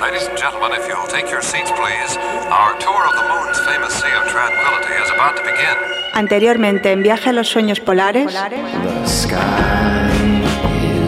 Ladies 0.00 0.26
and 0.28 0.36
gentlemen, 0.36 0.72
if 0.72 0.86
you'll 0.86 1.06
take 1.06 1.30
your 1.30 1.40
seats, 1.40 1.70
please. 1.70 2.16
Our 2.52 2.78
tour 2.78 3.06
of 3.08 3.14
the 3.16 3.26
moon's 3.32 3.58
famous 3.60 3.94
Sea 3.94 4.12
of 4.20 4.28
Tranquility 4.28 4.92
is 5.02 5.10
about 5.10 5.36
to 5.38 5.42
begin. 5.42 5.76
Anteriormente, 6.12 6.92
en 6.92 7.02
Viaje 7.02 7.30
a 7.30 7.32
los 7.32 7.48
Sueños 7.48 7.80
Polares. 7.80 8.32
The 8.32 9.06
sky 9.06 10.10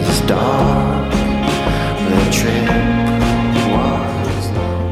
is 0.09 0.21
dark. 0.27 1.11
The 2.09 2.31
trip 2.31 2.69
was 3.71 4.51
long. 4.57 4.89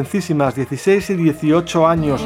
Jovencísimas, 0.00 0.54
16 0.54 1.10
y 1.10 1.14
18 1.14 1.86
años. 1.86 2.22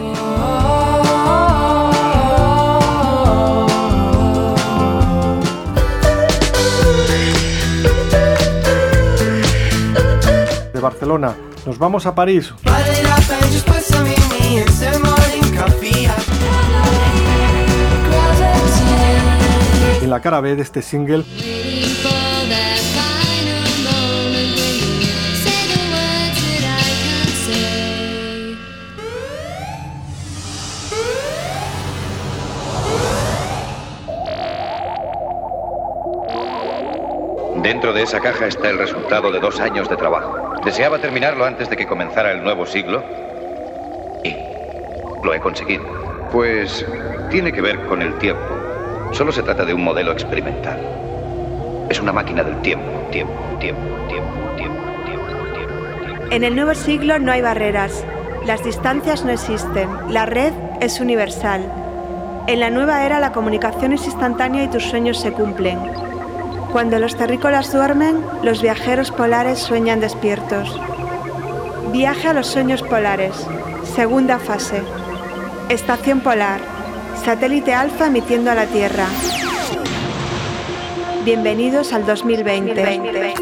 De 10.73 10.81
Barcelona, 10.81 11.35
nos 11.67 11.79
vamos 11.79 12.07
a 12.07 12.15
París. 12.15 12.55
En 20.01 20.11
la 20.11 20.21
cara 20.21 20.41
B 20.41 20.55
de 20.55 20.63
este 20.63 20.81
single 20.81 21.25
Dentro 37.65 37.95
de 37.95 38.03
esa 38.03 38.21
caja 38.21 38.47
está 38.47 38.69
el 38.69 38.77
resultado 38.77 39.33
de 39.33 39.41
dos 39.41 39.59
años 39.59 39.89
de 39.89 39.97
trabajo. 39.97 40.53
Deseaba 40.63 40.99
terminarlo 40.99 41.47
antes 41.47 41.71
de 41.71 41.79
que 41.79 41.87
comenzara 41.87 42.31
el 42.31 42.45
nuevo 42.45 42.67
siglo 42.67 43.03
y 44.23 44.37
lo 45.25 45.33
he 45.33 45.41
conseguido. 45.41 45.83
Pues 46.31 46.85
tiene 47.31 47.55
que 47.55 47.63
ver 47.63 47.81
con 47.87 48.03
el 48.03 48.19
tiempo. 48.19 48.55
Solo 49.13 49.33
se 49.33 49.43
trata 49.43 49.65
de 49.65 49.73
un 49.73 49.83
modelo 49.83 50.13
experimental. 50.13 50.79
Es 51.89 51.99
una 51.99 52.13
máquina 52.13 52.45
del 52.45 52.61
tiempo, 52.61 52.85
tiempo, 53.11 53.33
tiempo, 53.59 53.81
tiempo, 54.09 54.51
tiempo, 54.59 54.83
tiempo, 55.07 55.27
tiempo, 55.55 56.07
tiempo. 56.07 56.35
En 56.35 56.45
el 56.45 56.55
nuevo 56.55 56.75
siglo 56.75 57.19
no 57.19 57.33
hay 57.33 57.41
barreras. 57.41 58.05
Las 58.45 58.63
distancias 58.63 59.25
no 59.25 59.33
existen. 59.33 59.89
La 60.11 60.27
red 60.27 60.53
es 60.83 61.01
universal. 61.01 61.63
En 62.47 62.61
la 62.61 62.69
nueva 62.69 63.07
era 63.07 63.21
la 63.21 63.33
comunicación 63.33 63.95
es 63.95 64.05
instantánea 64.05 64.65
y 64.65 64.69
tus 64.69 64.85
sueños 64.85 65.19
se 65.19 65.33
cumplen. 65.33 65.79
Cuando 66.75 66.99
los 66.99 67.15
terrícolas 67.15 67.73
duermen, 67.73 68.21
los 68.43 68.61
viajeros 68.61 69.13
polares 69.13 69.61
sueñan 69.61 70.01
despiertos. 70.01 70.77
Viaje 71.93 72.27
a 72.27 72.35
los 72.35 72.49
sueños 72.49 72.83
polares. 72.83 73.47
Segunda 73.95 74.41
fase. 74.41 74.83
Estación 75.69 76.19
polar. 76.19 76.61
Satélite 77.25 77.73
alfa 77.73 78.09
emitiendo 78.09 78.51
a 78.51 78.57
la 78.57 78.67
Tierra. 78.67 79.07
Bienvenidos 81.25 81.93
al 81.93 82.07
2020. 82.07 83.35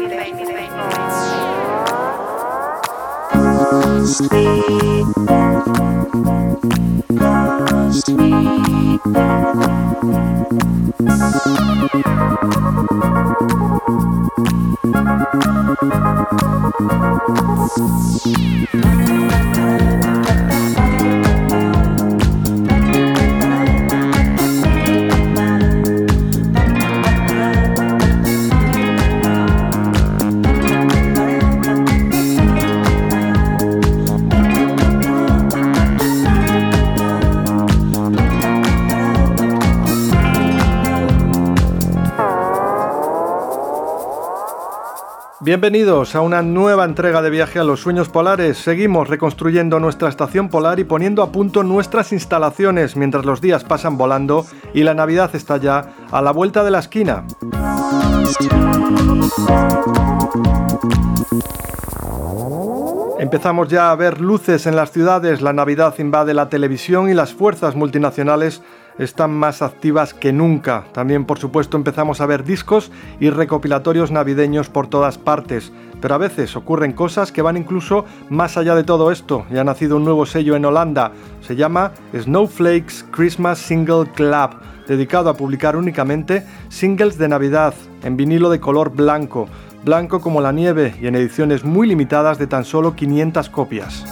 Bienvenidos 45.63 46.13
a 46.13 46.19
una 46.19 46.41
nueva 46.41 46.83
entrega 46.83 47.21
de 47.21 47.29
Viaje 47.29 47.57
a 47.57 47.63
los 47.63 47.79
Sueños 47.79 48.09
Polares. 48.09 48.57
Seguimos 48.57 49.07
reconstruyendo 49.07 49.79
nuestra 49.79 50.09
estación 50.09 50.49
polar 50.49 50.77
y 50.81 50.83
poniendo 50.83 51.23
a 51.23 51.31
punto 51.31 51.63
nuestras 51.63 52.11
instalaciones 52.11 52.97
mientras 52.97 53.23
los 53.23 53.39
días 53.39 53.63
pasan 53.63 53.97
volando 53.97 54.45
y 54.73 54.83
la 54.83 54.93
Navidad 54.93 55.33
está 55.33 55.55
ya 55.55 55.93
a 56.11 56.21
la 56.21 56.31
vuelta 56.31 56.65
de 56.65 56.71
la 56.71 56.79
esquina. 56.79 57.23
Empezamos 63.19 63.69
ya 63.69 63.89
a 63.89 63.95
ver 63.95 64.19
luces 64.19 64.65
en 64.67 64.75
las 64.75 64.91
ciudades, 64.91 65.41
la 65.41 65.53
Navidad 65.53 65.95
invade 65.97 66.33
la 66.33 66.49
televisión 66.49 67.09
y 67.09 67.13
las 67.13 67.33
fuerzas 67.33 67.73
multinacionales 67.77 68.61
están 68.97 69.31
más 69.31 69.61
activas 69.61 70.13
que 70.13 70.33
nunca. 70.33 70.85
También, 70.93 71.25
por 71.25 71.39
supuesto, 71.39 71.77
empezamos 71.77 72.21
a 72.21 72.25
ver 72.25 72.43
discos 72.43 72.91
y 73.19 73.29
recopilatorios 73.29 74.11
navideños 74.11 74.69
por 74.69 74.87
todas 74.87 75.17
partes. 75.17 75.71
Pero 76.01 76.15
a 76.15 76.19
veces 76.19 76.55
ocurren 76.55 76.91
cosas 76.91 77.31
que 77.31 77.41
van 77.41 77.57
incluso 77.57 78.05
más 78.29 78.57
allá 78.57 78.75
de 78.75 78.83
todo 78.83 79.11
esto. 79.11 79.45
Y 79.49 79.57
ha 79.57 79.63
nacido 79.63 79.97
un 79.97 80.05
nuevo 80.05 80.25
sello 80.25 80.55
en 80.55 80.65
Holanda. 80.65 81.11
Se 81.41 81.55
llama 81.55 81.93
Snowflakes 82.13 83.05
Christmas 83.11 83.59
Single 83.59 84.11
Club, 84.13 84.51
dedicado 84.87 85.29
a 85.29 85.37
publicar 85.37 85.77
únicamente 85.77 86.45
singles 86.69 87.17
de 87.17 87.29
Navidad 87.29 87.73
en 88.03 88.17
vinilo 88.17 88.49
de 88.49 88.59
color 88.59 88.91
blanco. 88.91 89.47
Blanco 89.85 90.21
como 90.21 90.41
la 90.41 90.51
nieve 90.51 90.95
y 91.01 91.07
en 91.07 91.15
ediciones 91.15 91.63
muy 91.63 91.87
limitadas 91.87 92.37
de 92.37 92.47
tan 92.47 92.63
solo 92.63 92.95
500 92.95 93.49
copias. 93.49 94.05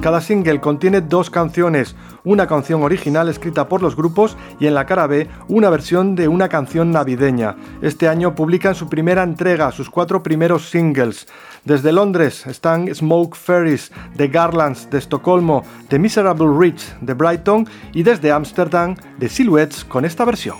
Cada 0.00 0.20
single 0.20 0.60
contiene 0.60 1.00
dos 1.00 1.28
canciones, 1.28 1.94
una 2.24 2.46
canción 2.46 2.82
original 2.82 3.28
escrita 3.28 3.68
por 3.68 3.82
los 3.82 3.94
grupos 3.94 4.36
y 4.58 4.66
en 4.66 4.74
la 4.74 4.86
cara 4.86 5.06
B 5.06 5.28
una 5.48 5.70
versión 5.70 6.14
de 6.14 6.28
una 6.28 6.48
canción 6.48 6.90
navideña. 6.90 7.56
Este 7.82 8.08
año 8.08 8.34
publican 8.34 8.74
su 8.74 8.88
primera 8.88 9.22
entrega, 9.22 9.70
sus 9.70 9.90
cuatro 9.90 10.22
primeros 10.22 10.70
singles. 10.70 11.26
Desde 11.64 11.92
Londres 11.92 12.46
están 12.46 12.92
Smoke 12.94 13.36
Ferries, 13.36 13.92
The 14.16 14.28
Garlands 14.28 14.88
de 14.90 14.98
Estocolmo, 14.98 15.62
The 15.88 15.98
Miserable 15.98 16.48
Rich 16.58 16.96
de 17.00 17.14
Brighton 17.14 17.68
y 17.92 18.02
desde 18.02 18.32
Ámsterdam 18.32 18.96
The 19.18 19.28
Silhouettes 19.28 19.84
con 19.84 20.04
esta 20.04 20.24
versión. 20.24 20.56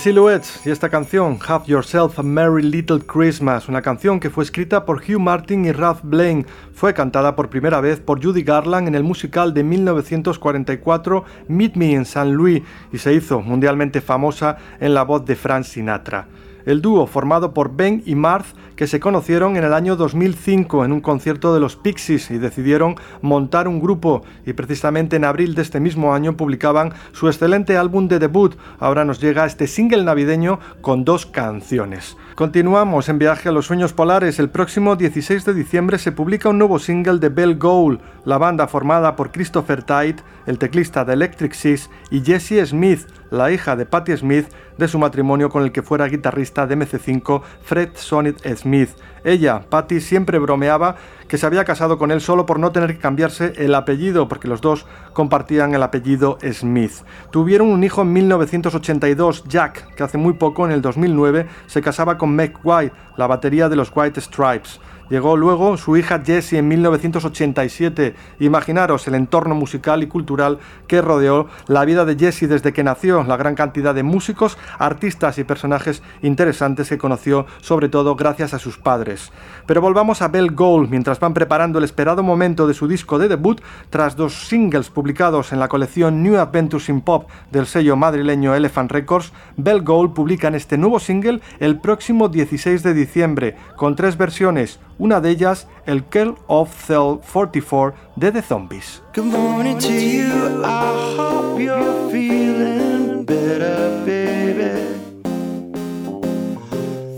Silhouettes 0.00 0.62
y 0.64 0.70
esta 0.70 0.88
canción, 0.88 1.38
Have 1.46 1.66
Yourself 1.66 2.18
a 2.18 2.22
Merry 2.22 2.62
Little 2.62 3.00
Christmas, 3.00 3.68
una 3.68 3.82
canción 3.82 4.18
que 4.18 4.30
fue 4.30 4.44
escrita 4.44 4.86
por 4.86 5.02
Hugh 5.02 5.20
Martin 5.20 5.66
y 5.66 5.72
Ralph 5.72 6.00
Blaine, 6.02 6.46
fue 6.72 6.94
cantada 6.94 7.36
por 7.36 7.50
primera 7.50 7.82
vez 7.82 8.00
por 8.00 8.24
Judy 8.24 8.42
Garland 8.42 8.88
en 8.88 8.94
el 8.94 9.04
musical 9.04 9.52
de 9.52 9.62
1944 9.62 11.24
Meet 11.48 11.76
Me 11.76 11.90
in 11.90 12.02
St. 12.02 12.30
Louis 12.30 12.62
y 12.90 12.96
se 12.96 13.12
hizo 13.12 13.42
mundialmente 13.42 14.00
famosa 14.00 14.56
en 14.80 14.94
la 14.94 15.02
voz 15.02 15.26
de 15.26 15.36
Frank 15.36 15.64
Sinatra. 15.64 16.28
El 16.66 16.82
dúo, 16.82 17.06
formado 17.06 17.54
por 17.54 17.74
Ben 17.74 18.02
y 18.06 18.14
Marth, 18.14 18.54
que 18.76 18.86
se 18.86 19.00
conocieron 19.00 19.56
en 19.56 19.64
el 19.64 19.74
año 19.74 19.96
2005 19.96 20.84
en 20.84 20.92
un 20.92 21.00
concierto 21.00 21.52
de 21.52 21.60
los 21.60 21.76
Pixies 21.76 22.30
y 22.30 22.38
decidieron 22.38 22.96
montar 23.20 23.68
un 23.68 23.80
grupo 23.80 24.22
y 24.46 24.54
precisamente 24.54 25.16
en 25.16 25.24
abril 25.24 25.54
de 25.54 25.62
este 25.62 25.80
mismo 25.80 26.14
año 26.14 26.36
publicaban 26.36 26.94
su 27.12 27.28
excelente 27.28 27.76
álbum 27.76 28.08
de 28.08 28.18
debut. 28.18 28.56
Ahora 28.78 29.04
nos 29.04 29.20
llega 29.20 29.44
este 29.44 29.66
single 29.66 30.04
navideño 30.04 30.60
con 30.80 31.04
dos 31.04 31.26
canciones. 31.26 32.16
Continuamos 32.40 33.10
en 33.10 33.18
viaje 33.18 33.50
a 33.50 33.52
los 33.52 33.66
sueños 33.66 33.92
polares. 33.92 34.38
El 34.38 34.48
próximo 34.48 34.96
16 34.96 35.44
de 35.44 35.52
diciembre 35.52 35.98
se 35.98 36.10
publica 36.10 36.48
un 36.48 36.56
nuevo 36.56 36.78
single 36.78 37.18
de 37.18 37.28
Bell 37.28 37.58
Gold, 37.58 38.00
la 38.24 38.38
banda 38.38 38.66
formada 38.66 39.14
por 39.14 39.30
Christopher 39.30 39.82
Tite, 39.82 40.22
el 40.46 40.56
teclista 40.56 41.04
de 41.04 41.12
Electric 41.12 41.52
Six, 41.52 41.90
y 42.10 42.22
Jessie 42.22 42.64
Smith, 42.64 43.06
la 43.30 43.52
hija 43.52 43.76
de 43.76 43.84
Patti 43.84 44.16
Smith, 44.16 44.46
de 44.78 44.88
su 44.88 44.98
matrimonio 44.98 45.50
con 45.50 45.64
el 45.64 45.70
que 45.70 45.82
fuera 45.82 46.06
guitarrista 46.06 46.66
de 46.66 46.78
MC5 46.78 47.42
Fred 47.62 47.90
Sonnet 47.92 48.38
Smith. 48.56 48.88
Ella, 49.24 49.62
Patty, 49.68 50.00
siempre 50.00 50.38
bromeaba 50.38 50.96
que 51.28 51.38
se 51.38 51.46
había 51.46 51.64
casado 51.64 51.98
con 51.98 52.10
él 52.10 52.20
solo 52.20 52.46
por 52.46 52.58
no 52.58 52.72
tener 52.72 52.94
que 52.94 53.00
cambiarse 53.00 53.52
el 53.56 53.74
apellido, 53.74 54.28
porque 54.28 54.48
los 54.48 54.60
dos 54.60 54.86
compartían 55.12 55.74
el 55.74 55.82
apellido 55.82 56.38
Smith. 56.52 56.92
Tuvieron 57.30 57.68
un 57.68 57.84
hijo 57.84 58.02
en 58.02 58.12
1982, 58.12 59.44
Jack, 59.46 59.94
que 59.94 60.02
hace 60.02 60.18
muy 60.18 60.32
poco, 60.32 60.66
en 60.66 60.72
el 60.72 60.82
2009, 60.82 61.46
se 61.66 61.82
casaba 61.82 62.18
con 62.18 62.34
Meg 62.34 62.54
White, 62.64 62.94
la 63.16 63.26
batería 63.26 63.68
de 63.68 63.76
los 63.76 63.92
White 63.94 64.20
Stripes. 64.20 64.80
Llegó 65.10 65.36
luego 65.36 65.76
su 65.76 65.96
hija 65.96 66.22
Jessie 66.24 66.60
en 66.60 66.68
1987. 66.68 68.14
Imaginaros 68.38 69.08
el 69.08 69.16
entorno 69.16 69.56
musical 69.56 70.04
y 70.04 70.06
cultural 70.06 70.60
que 70.86 71.02
rodeó 71.02 71.48
la 71.66 71.84
vida 71.84 72.04
de 72.04 72.16
Jessie 72.16 72.46
desde 72.46 72.72
que 72.72 72.84
nació, 72.84 73.24
la 73.24 73.36
gran 73.36 73.56
cantidad 73.56 73.92
de 73.92 74.04
músicos, 74.04 74.56
artistas 74.78 75.38
y 75.38 75.44
personajes 75.44 76.04
interesantes 76.22 76.88
que 76.88 76.96
conoció, 76.96 77.46
sobre 77.60 77.88
todo 77.88 78.14
gracias 78.14 78.54
a 78.54 78.60
sus 78.60 78.78
padres. 78.78 79.32
Pero 79.66 79.80
volvamos 79.80 80.22
a 80.22 80.28
Bell 80.28 80.52
Gold 80.52 80.90
mientras 80.90 81.18
van 81.18 81.34
preparando 81.34 81.78
el 81.78 81.84
esperado 81.84 82.22
momento 82.22 82.68
de 82.68 82.74
su 82.74 82.86
disco 82.86 83.18
de 83.18 83.26
debut 83.26 83.60
tras 83.90 84.14
dos 84.14 84.46
singles 84.46 84.90
publicados 84.90 85.52
en 85.52 85.58
la 85.58 85.66
colección 85.66 86.22
New 86.22 86.38
Adventures 86.38 86.88
in 86.88 87.00
Pop 87.00 87.28
del 87.50 87.66
sello 87.66 87.96
madrileño 87.96 88.54
Elephant 88.54 88.92
Records. 88.92 89.32
Bell 89.56 89.82
Gold 89.82 90.14
publican 90.14 90.54
este 90.54 90.78
nuevo 90.78 91.00
single 91.00 91.40
el 91.58 91.80
próximo 91.80 92.28
16 92.28 92.84
de 92.84 92.94
diciembre 92.94 93.56
con 93.74 93.96
tres 93.96 94.16
versiones 94.16 94.78
una 95.00 95.20
de 95.20 95.30
ellas 95.30 95.66
el 95.86 96.04
Curl 96.04 96.36
of 96.46 96.70
Cell 96.86 97.20
44 97.22 97.94
de 98.16 98.32
The 98.32 98.42
Zombies. 98.42 99.02
Good 99.14 99.24
morning 99.24 99.78
to 99.78 99.92
you. 99.92 100.62
I 100.62 101.16
hope 101.16 101.58
you're 101.58 102.10
feeling 102.12 103.24
better, 103.24 104.04
baby. 104.04 105.00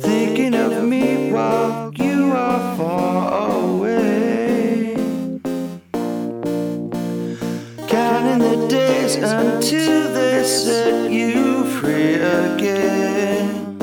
Thinking 0.00 0.54
of 0.54 0.84
me 0.84 1.32
while 1.32 1.90
you 1.94 2.32
are 2.32 2.76
far 2.76 3.50
away. 3.50 4.96
Counting 7.88 8.38
the 8.38 8.68
days 8.68 9.16
until 9.16 10.14
they 10.14 10.44
set 10.44 11.10
you 11.10 11.64
free 11.80 12.14
again. 12.14 13.76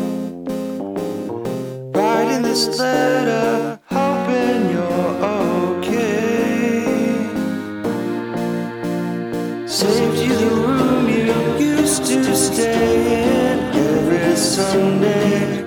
Writing 1.92 2.44
this 2.44 2.80
letter. 2.80 3.79
Saved 9.90 10.18
you 10.20 10.36
the 10.38 10.52
room 10.68 11.10
you 11.10 11.34
used 11.66 12.06
to 12.06 12.36
stay 12.36 13.50
in 13.50 13.60
every 13.74 14.36
Sunday. 14.36 15.64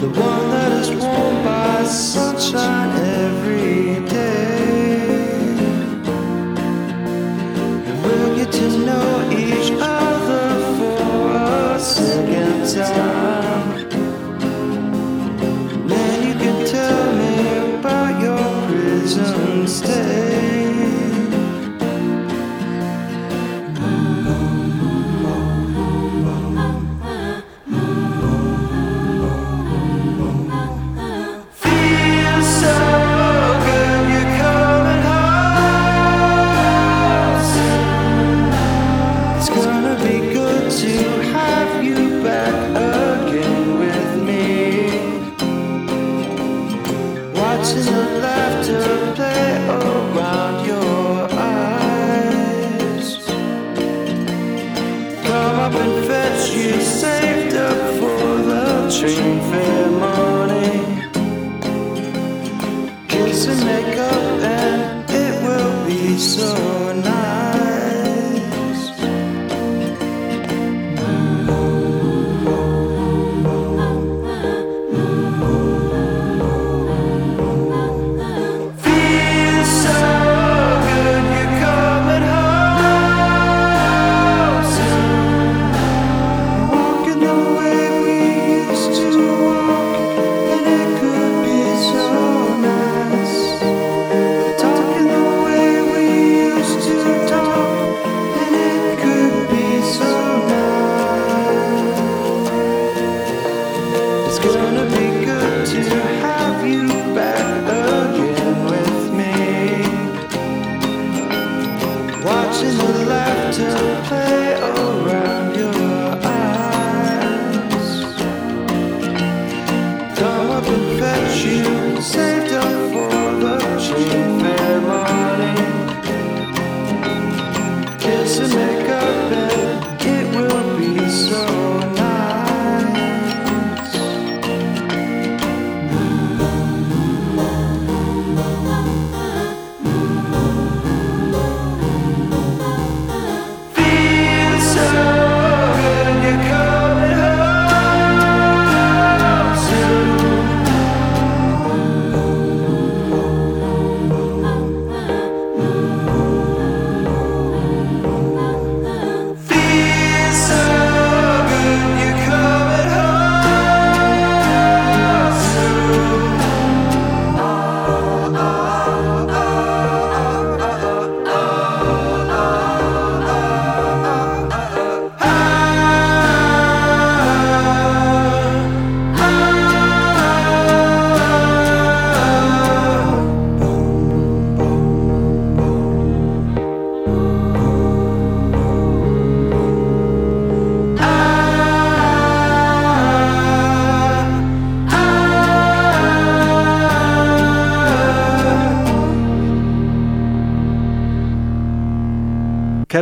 The 0.00 0.08
one 0.08 0.50
that 0.52 0.72
is 0.80 0.90
by 1.44 1.82
sunshine 1.84 2.94
every 3.24 4.08
day. 4.08 5.48
And 7.88 8.02
we'll 8.04 8.36
get 8.36 8.52
to 8.52 8.68
know 8.86 9.08
each 9.32 9.72
other 9.72 10.46
for 10.78 11.32
a 11.32 11.80
second 11.80 12.72
time. 12.72 13.17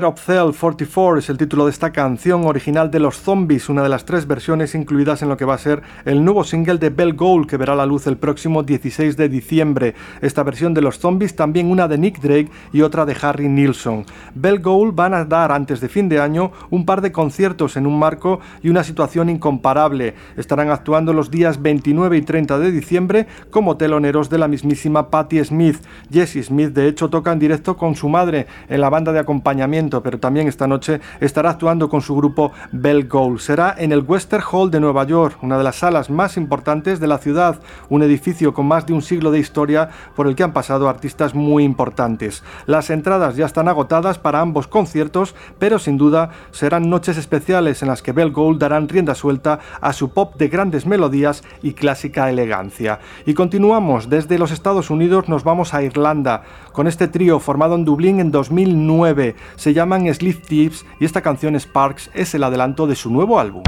Of 0.07 0.25
Cell 0.25 0.53
44 0.53 1.19
es 1.19 1.29
el 1.29 1.37
título 1.37 1.65
de 1.65 1.71
esta 1.71 1.91
canción 1.91 2.45
original 2.45 2.91
de 2.91 3.01
los 3.01 3.21
Zombies, 3.21 3.69
una 3.69 3.83
de 3.83 3.89
las 3.89 4.05
tres 4.05 4.27
versiones 4.27 4.75
incluidas 4.75 5.23
en 5.23 5.29
lo 5.29 5.37
que 5.37 5.45
va 5.45 5.55
a 5.55 5.59
ser 5.59 5.83
el 6.05 6.25
nuevo 6.25 6.45
single 6.45 6.79
de 6.79 6.91
Bell 6.91 7.15
Gold 7.15 7.49
que 7.49 7.57
verá 7.57 7.75
la 7.75 7.87
luz 7.87 8.07
el 8.07 8.17
próximo 8.17 8.63
16 8.63 9.17
de 9.17 9.29
diciembre. 9.29 9.95
Esta 10.21 10.45
versión 10.45 10.75
de 10.75 10.83
los 10.83 10.99
Zombies, 10.99 11.35
también 11.35 11.71
una 11.71 11.89
de 11.89 11.99
Nick 11.99 12.21
Drake 12.21 12.51
y 12.73 12.83
otra 12.83 13.05
de 13.05 13.17
Harry 13.21 13.49
Nilsson. 13.49 14.07
Bell 14.35 14.61
Gold 14.61 14.95
van 14.95 15.15
a 15.15 15.25
dar 15.25 15.51
antes 15.51 15.81
de 15.81 15.89
fin 15.89 16.09
de 16.09 16.21
año 16.21 16.53
un 16.71 16.87
par 16.87 17.01
de 17.01 17.11
conciertos 17.11 17.77
en 17.77 17.87
un 17.87 17.99
marco 17.99 18.41
y 18.63 18.69
una 18.69 18.85
situación 18.85 19.29
incomparable. 19.29 20.15
Estarán 20.37 20.71
actuando 20.71 21.13
los 21.13 21.31
días 21.31 21.61
29 21.61 22.17
y 22.17 22.23
30 22.23 22.59
de 22.61 22.71
diciembre 22.71 23.27
como 23.51 23.77
teloneros 23.77 24.31
de 24.31 24.39
la 24.39 24.47
mismísima 24.47 25.11
Patti 25.11 25.45
Smith. 25.45 25.79
Jesse 26.13 26.45
Smith 26.45 26.71
de 26.71 26.87
hecho 26.87 27.11
toca 27.11 27.33
en 27.33 27.41
directo 27.41 27.77
con 27.77 27.97
su 27.97 28.09
madre 28.09 28.47
en 28.69 28.81
la 28.81 28.89
banda 28.89 29.13
de 29.13 29.19
acompañamiento, 29.19 29.96
pero 30.03 30.19
también 30.19 30.49
esta 30.49 30.67
noche 30.67 31.01
estará 31.21 31.51
actuando 31.51 31.89
con 31.89 32.01
su 32.01 32.17
grupo 32.17 32.53
Bell 32.73 33.09
Gold. 33.09 33.39
Será 33.39 33.75
en 33.79 33.93
el 33.93 34.01
Western 34.01 34.43
Hall 34.51 34.71
de 34.71 34.81
Nueva 34.81 35.05
York, 35.05 35.39
una 35.43 35.59
de 35.59 35.65
las 35.65 35.77
salas 35.77 36.11
más 36.11 36.37
importantes 36.37 37.01
de 37.01 37.07
la 37.07 37.19
ciudad, 37.19 37.61
un 37.89 38.03
edificio 38.03 38.55
con 38.55 38.67
más 38.67 38.87
de 38.87 38.93
un 38.93 39.03
siglo 39.03 39.31
de 39.31 39.39
historia 39.39 39.91
por 40.15 40.27
el 40.27 40.35
que 40.35 40.43
han 40.43 40.53
pasado 40.53 40.89
artistas 40.89 41.35
muy 41.35 41.65
importantes. 41.65 42.43
Las 42.67 42.91
entradas 42.91 43.37
ya 43.37 43.47
están 43.47 43.69
agotadas 43.69 44.19
para 44.19 44.41
ambos 44.41 44.67
conciertos, 44.67 45.35
pero 45.59 45.79
sin 45.79 45.97
duda 45.97 46.31
serán 46.51 46.89
noches 46.91 47.17
especiales 47.17 47.83
en 47.83 47.89
las 47.89 48.03
que 48.03 48.13
Bell 48.13 48.33
Gold 48.33 48.61
darán 48.61 48.89
rienda 48.89 49.15
suelta 49.15 49.61
a 49.81 49.93
su 49.93 50.11
pop 50.11 50.37
de 50.37 50.49
grandes 50.49 50.87
melodías 50.87 51.43
y 51.63 51.73
clásica 51.73 52.31
elegancia. 52.31 53.01
Y 53.25 53.35
continuamos, 53.35 54.09
desde 54.09 54.39
los 54.39 54.51
Estados 54.51 54.91
Unidos 54.91 55.29
nos 55.29 55.45
vamos 55.45 55.75
a 55.75 55.83
Irlanda, 55.83 56.43
con 56.77 56.87
este 56.87 57.09
trío 57.09 57.41
formado 57.41 57.75
en 57.75 57.87
Dublín 57.87 58.21
en 58.21 58.31
2009. 58.31 59.35
Se 59.57 59.73
llaman 59.73 60.13
Sleep 60.13 60.43
Tips 60.47 60.85
y 61.01 61.07
esta 61.07 61.23
canción 61.23 61.59
Sparks 61.59 62.11
es 62.13 62.35
el 62.35 62.45
adelanto 62.45 62.87
de 62.87 62.95
su 62.95 63.11
nuevo 63.11 63.41
álbum. 63.41 63.63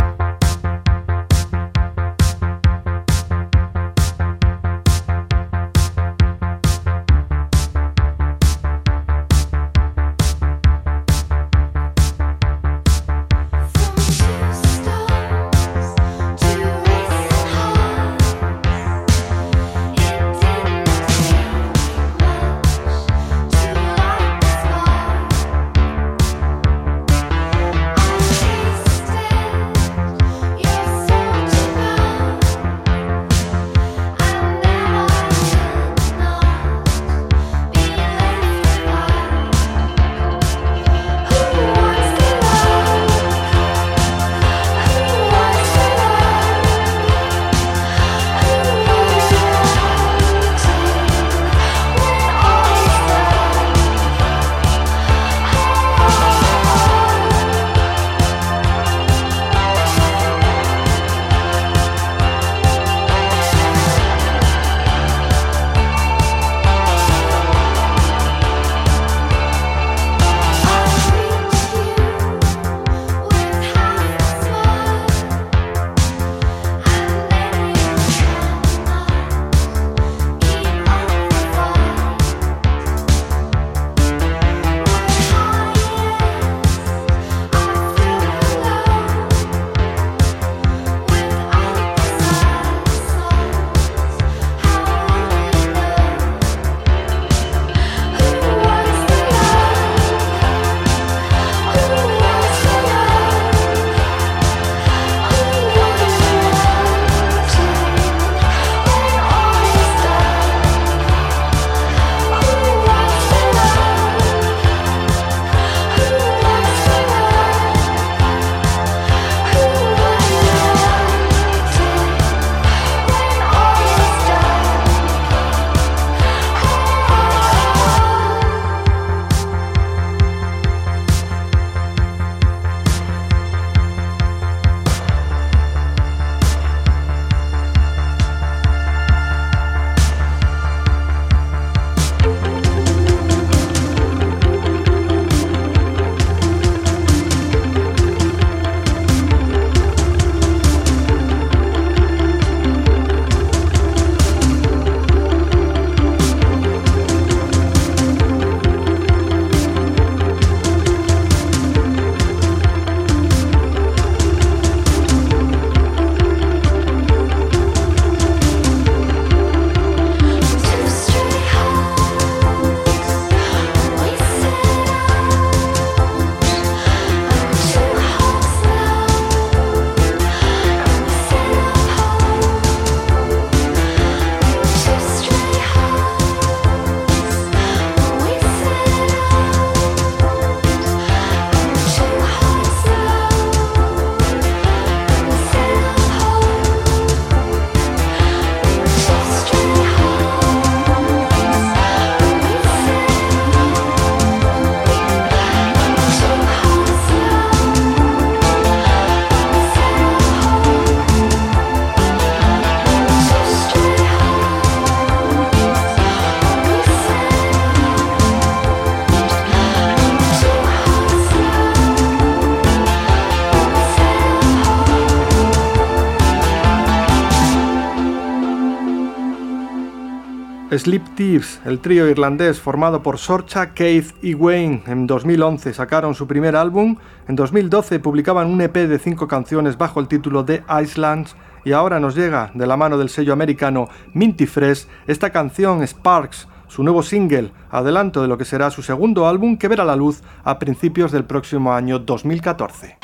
Sleep 230.79 231.03
Thieves, 231.17 231.61
el 231.65 231.81
trío 231.81 232.09
irlandés 232.09 232.61
formado 232.61 233.03
por 233.03 233.19
Sorcha, 233.19 233.75
Keith 233.75 234.13
y 234.23 234.35
Wayne, 234.35 234.83
en 234.87 235.07
2011 235.07 235.75
sacaron 235.75 236.15
su 236.15 236.27
primer 236.27 236.55
álbum, 236.57 236.97
en 237.27 237.37
2012 237.37 237.99
publicaban 238.01 238.49
un 238.49 238.61
EP 238.61 238.75
de 238.75 238.99
cinco 238.99 239.27
canciones 239.27 239.77
bajo 239.77 239.99
el 239.99 240.09
título 240.09 240.45
de 240.45 240.63
Islands. 240.83 241.37
Y 241.65 241.73
ahora 241.73 242.01
nos 242.01 242.15
llega 242.15 242.51
de 242.55 242.67
la 242.67 242.77
mano 242.77 242.97
del 242.97 243.09
sello 243.09 243.33
americano 243.33 243.89
Minty 244.15 244.47
Fresh 244.47 244.87
esta 245.07 245.31
canción 245.31 245.87
Sparks, 245.87 246.49
su 246.69 246.83
nuevo 246.83 247.03
single, 247.03 247.53
adelanto 247.71 248.23
de 248.23 248.29
lo 248.29 248.39
que 248.39 248.45
será 248.45 248.71
su 248.71 248.83
segundo 248.83 249.27
álbum 249.27 249.57
que 249.57 249.69
verá 249.69 249.85
la 249.85 249.97
luz 249.97 250.23
a 250.45 250.59
principios 250.59 251.13
del 251.13 251.25
próximo 251.25 251.73
año 251.73 251.99
2014. 251.99 252.99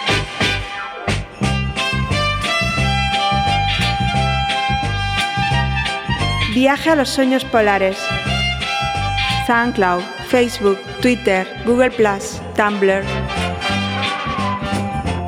Viaje 6.55 6.91
a 6.91 6.95
los 6.95 7.09
sueños 7.09 7.45
polares. 7.45 7.99
SoundCloud, 9.45 10.03
Facebook, 10.29 10.79
Twitter, 11.03 11.49
Google 11.67 11.91
Tumblr. 12.55 13.03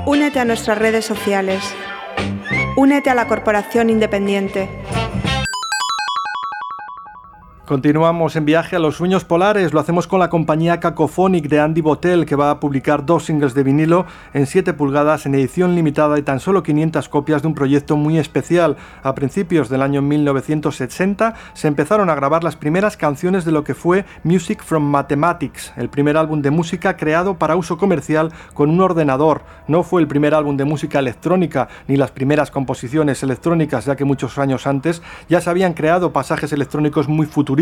Únete 0.07 0.39
a 0.39 0.45
nuestras 0.45 0.79
redes 0.79 1.05
sociales. 1.05 1.65
Únete 2.77 3.11
a 3.11 3.17
la 3.17 3.27
Corporación 3.27 3.91
Independiente. 3.91 4.69
Continuamos 7.67 8.37
en 8.37 8.45
viaje 8.45 8.77
a 8.77 8.79
los 8.79 8.95
sueños 8.95 9.25
polares, 9.25 9.75
lo 9.75 9.81
hacemos 9.81 10.07
con 10.07 10.21
la 10.21 10.31
compañía 10.31 10.79
Cacophonic 10.79 11.49
de 11.49 11.59
Andy 11.59 11.81
Botel 11.81 12.25
que 12.25 12.37
va 12.37 12.53
a 12.53 12.61
publicar 12.61 13.05
dos 13.05 13.25
singles 13.25 13.55
de 13.55 13.65
vinilo 13.65 14.07
en 14.35 14.47
7 14.47 14.73
pulgadas 14.75 15.27
en 15.27 15.35
edición 15.35 15.75
limitada 15.75 16.17
y 16.17 16.23
tan 16.23 16.39
solo 16.39 16.63
500 16.63 17.09
copias 17.09 17.43
de 17.43 17.49
un 17.49 17.57
proyecto 17.57 17.97
muy 17.97 18.19
especial. 18.19 18.77
A 19.03 19.17
principios 19.17 19.69
del 19.69 19.83
año 19.83 20.01
1960 20.01 21.35
se 21.55 21.67
empezaron 21.67 22.09
a 22.09 22.15
grabar 22.15 22.45
las 22.45 22.55
primeras 22.55 22.97
canciones 22.97 23.45
de 23.45 23.51
lo 23.51 23.65
que 23.65 23.75
fue 23.75 24.05
Music 24.23 24.63
from 24.63 24.85
Mathematics, 24.85 25.73
el 25.77 25.89
primer 25.89 26.17
álbum 26.17 26.43
de 26.43 26.53
música 26.53 26.97
creado 26.97 27.37
para 27.37 27.57
uso 27.57 27.79
comercial 27.79 28.31
con 28.55 28.71
un 28.71 28.81
ordenador. 28.81 29.43
No 29.67 29.83
fue 29.83 30.01
el 30.01 30.07
primer 30.07 30.35
álbum 30.35 30.57
de 30.57 30.65
música 30.65 31.01
electrónica 31.01 31.67
ni 31.89 31.97
las 31.97 32.13
primeras 32.13 32.53
composiciones 32.53 33.25
electrónicas, 33.25 33.87
ya 33.87 33.97
que 33.97 34.05
muchos 34.05 34.39
años 34.39 34.69
antes 34.69 35.03
ya 35.29 35.41
se 35.41 35.51
habían 35.51 35.75
creado 35.75 36.13
pasajes 36.13 36.53
electrónicos 36.53 37.09
muy 37.09 37.27
futuristas 37.27 37.56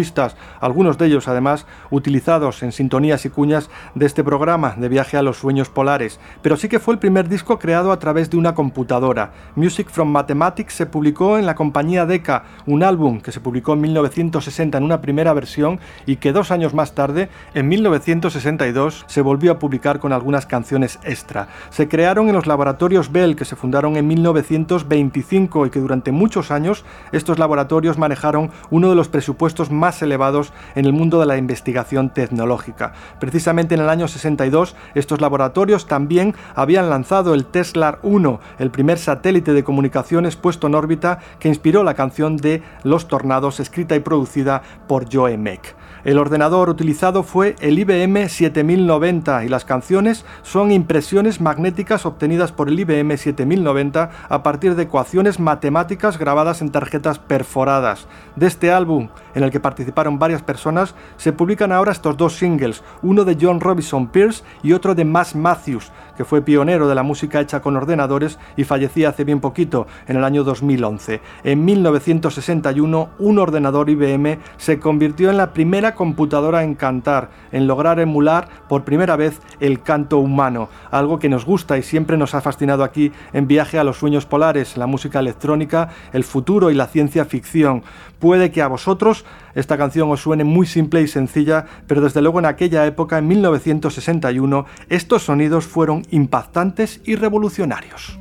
algunos 0.61 0.99
de 0.99 1.07
ellos 1.07 1.29
además 1.29 1.67
utilizados 1.91 2.63
en 2.63 2.73
sintonías 2.73 3.25
y 3.25 3.31
cuñas 3.31 3.71
de 3.95 4.07
este 4.07 4.25
programa 4.25 4.75
de 4.77 4.89
viaje 4.89 5.17
a 5.17 5.23
los 5.23 5.39
sueños 5.39 5.69
polares, 5.69 6.21
pero 6.43 6.57
sí 6.57 6.69
que 6.69 6.79
fue 6.79 6.95
el 6.95 7.01
primer 7.01 7.29
disco 7.29 7.59
creado 7.59 7.93
a 7.93 7.99
través 7.99 8.31
de 8.31 8.37
una 8.37 8.55
computadora. 8.55 9.33
Music 9.55 9.89
from 9.91 10.09
Mathematics 10.09 10.75
se 10.75 10.87
publicó 10.87 11.39
en 11.39 11.47
la 11.47 11.55
compañía 11.55 12.07
Decca, 12.07 12.45
un 12.67 12.83
álbum 12.83 13.21
que 13.21 13.33
se 13.33 13.41
publicó 13.41 13.75
en 13.75 13.83
1960 13.83 14.79
en 14.79 14.85
una 14.85 15.01
primera 15.01 15.33
versión 15.33 15.79
y 16.07 16.17
que 16.17 16.33
dos 16.33 16.51
años 16.51 16.75
más 16.75 16.95
tarde, 16.95 17.29
en 17.55 17.69
1962, 17.69 19.05
se 19.07 19.21
volvió 19.21 19.53
a 19.53 19.59
publicar 19.59 20.01
con 20.01 20.13
algunas 20.13 20.47
canciones 20.47 20.99
extra. 21.05 21.49
Se 21.71 21.89
crearon 21.89 22.29
en 22.29 22.35
los 22.35 22.47
laboratorios 22.47 23.13
Bell 23.13 23.37
que 23.37 23.45
se 23.45 23.57
fundaron 23.57 23.97
en 23.97 24.07
1925 24.07 25.67
y 25.67 25.71
que 25.71 25.81
durante 25.81 26.13
muchos 26.13 26.51
años 26.51 26.85
estos 27.13 27.39
laboratorios 27.39 27.99
manejaron 27.99 28.51
uno 28.71 28.89
de 28.89 28.97
los 28.97 29.09
presupuestos 29.09 29.71
más 29.71 29.84
más 29.85 30.01
elevados 30.01 30.55
en 30.77 30.87
el 30.87 30.95
mundo 30.95 31.21
de 31.21 31.27
la 31.27 31.37
investigación 31.37 32.09
tecnológica. 32.09 32.95
Precisamente 33.21 33.75
en 33.75 33.83
el 33.83 33.91
año 33.91 34.09
62, 34.09 34.77
estos 34.95 35.21
laboratorios 35.21 35.87
también 35.87 36.35
habían 36.55 36.89
lanzado 36.89 37.35
el 37.35 37.45
Tesla 37.45 37.99
1, 38.03 38.41
el 38.61 38.71
primer 38.71 38.97
satélite 38.97 39.53
de 39.53 39.63
comunicaciones 39.63 40.37
puesto 40.37 40.69
en 40.69 40.75
órbita 40.75 41.19
que 41.39 41.49
inspiró 41.49 41.85
la 41.85 41.93
canción 41.93 42.39
de 42.39 42.63
Los 42.83 43.09
Tornados, 43.09 43.61
escrita 43.61 43.95
y 43.95 44.01
producida 44.01 44.63
por 44.89 45.05
Joe 45.13 45.37
Meck. 45.37 45.77
El 46.05 46.19
ordenador 46.19 46.69
utilizado 46.69 47.23
fue 47.23 47.57
el 47.61 47.79
IBM 47.79 48.29
7090 48.29 49.45
y 49.45 49.49
las 49.49 49.65
canciones 49.65 50.27
son 50.43 50.71
impresiones 50.71 51.41
magnéticas 51.41 52.05
obtenidas 52.05 52.53
por 52.53 52.69
el 52.69 52.79
IBM 52.79 53.17
7090 53.17 54.11
a 54.29 54.43
partir 54.43 54.75
de 54.75 54.83
ecuaciones 54.83 55.41
matemáticas 55.41 56.19
grabadas 56.19 56.61
en 56.61 56.71
tarjetas 56.71 57.19
perforadas. 57.19 58.07
De 58.37 58.47
este 58.47 58.71
álbum, 58.71 59.09
en 59.35 59.45
el 59.45 59.51
que 59.51 59.61
varias 60.19 60.43
personas, 60.43 60.95
se 61.17 61.33
publican 61.33 61.73
ahora 61.73 61.93
estos 61.93 62.17
dos 62.17 62.37
singles, 62.37 62.83
uno 63.03 63.25
de 63.25 63.37
John 63.41 63.61
Robinson 63.61 64.09
Pierce 64.09 64.45
y 64.63 64.73
otro 64.73 64.95
de 64.95 65.05
Max 65.05 65.35
Matthews, 65.35 65.91
que 66.17 66.25
fue 66.25 66.43
pionero 66.43 66.89
de 66.89 66.95
la 66.95 67.03
música 67.03 67.41
hecha 67.41 67.61
con 67.61 67.77
ordenadores 67.77 68.39
y 68.57 68.65
fallecía 68.65 69.11
hace 69.11 69.25
bien 69.25 69.41
poquito, 69.41 69.87
en 70.07 70.17
el 70.17 70.25
año 70.25 70.45
2011. 70.45 71.21
En 71.45 71.65
1961, 71.65 73.11
un 73.19 73.39
ordenador 73.39 73.91
IBM 73.91 74.39
se 74.57 74.79
convirtió 74.79 75.31
en 75.31 75.37
la 75.37 75.53
primera 75.53 75.95
computadora 75.95 76.63
en 76.63 76.75
cantar, 76.75 77.31
en 77.53 77.67
lograr 77.67 78.01
emular 78.01 78.49
por 78.69 78.85
primera 78.85 79.17
vez 79.17 79.41
el 79.61 79.83
canto 79.83 80.19
humano, 80.19 80.69
algo 80.91 81.19
que 81.19 81.29
nos 81.29 81.45
gusta 81.45 81.79
y 81.79 81.83
siempre 81.83 82.17
nos 82.17 82.35
ha 82.35 82.41
fascinado 82.41 82.85
aquí 82.85 83.13
en 83.33 83.47
Viaje 83.47 83.79
a 83.79 83.85
los 83.85 83.99
Sueños 83.99 84.27
Polares, 84.27 84.77
la 84.77 84.87
música 84.87 85.21
electrónica, 85.21 85.91
el 86.13 86.25
futuro 86.25 86.71
y 86.71 86.75
la 86.75 86.87
ciencia 86.87 87.25
ficción. 87.25 87.83
Puede 88.25 88.51
que 88.51 88.63
a 88.63 88.69
vosotros 88.69 89.27
esta 89.55 89.77
canción 89.77 90.11
os 90.11 90.23
suene 90.23 90.45
muy 90.45 90.65
simple 90.65 91.03
y 91.03 91.09
sencilla, 91.09 91.67
pero 91.87 92.01
desde 92.01 92.23
luego 92.23 92.39
en 92.39 92.47
aquella 92.47 92.87
época, 92.87 93.19
en 93.19 93.29
1961, 93.29 94.65
estos 94.89 95.25
sonidos 95.25 95.67
fueron 95.67 96.07
impactantes 96.11 97.03
y 97.05 97.17
revolucionarios. 97.17 98.19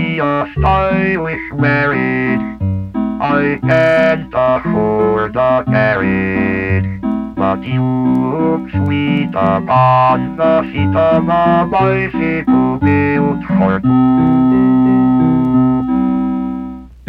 Be 0.00 0.18
a 0.18 0.46
stylish 0.56 1.52
marriage. 1.52 2.40
I 3.20 3.58
can't 3.60 4.32
afford 4.32 5.36
a 5.36 5.62
carriage. 5.66 7.02
But 7.36 7.62
you 7.62 7.84
look 7.84 8.70
sweet 8.70 9.28
upon 9.34 10.36
the 10.38 10.62
seat 10.72 10.96
of 10.96 11.24
a 11.28 11.68
bicycle 11.70 12.78
built 12.80 13.44
for 13.44 13.80
two. 13.80 15.29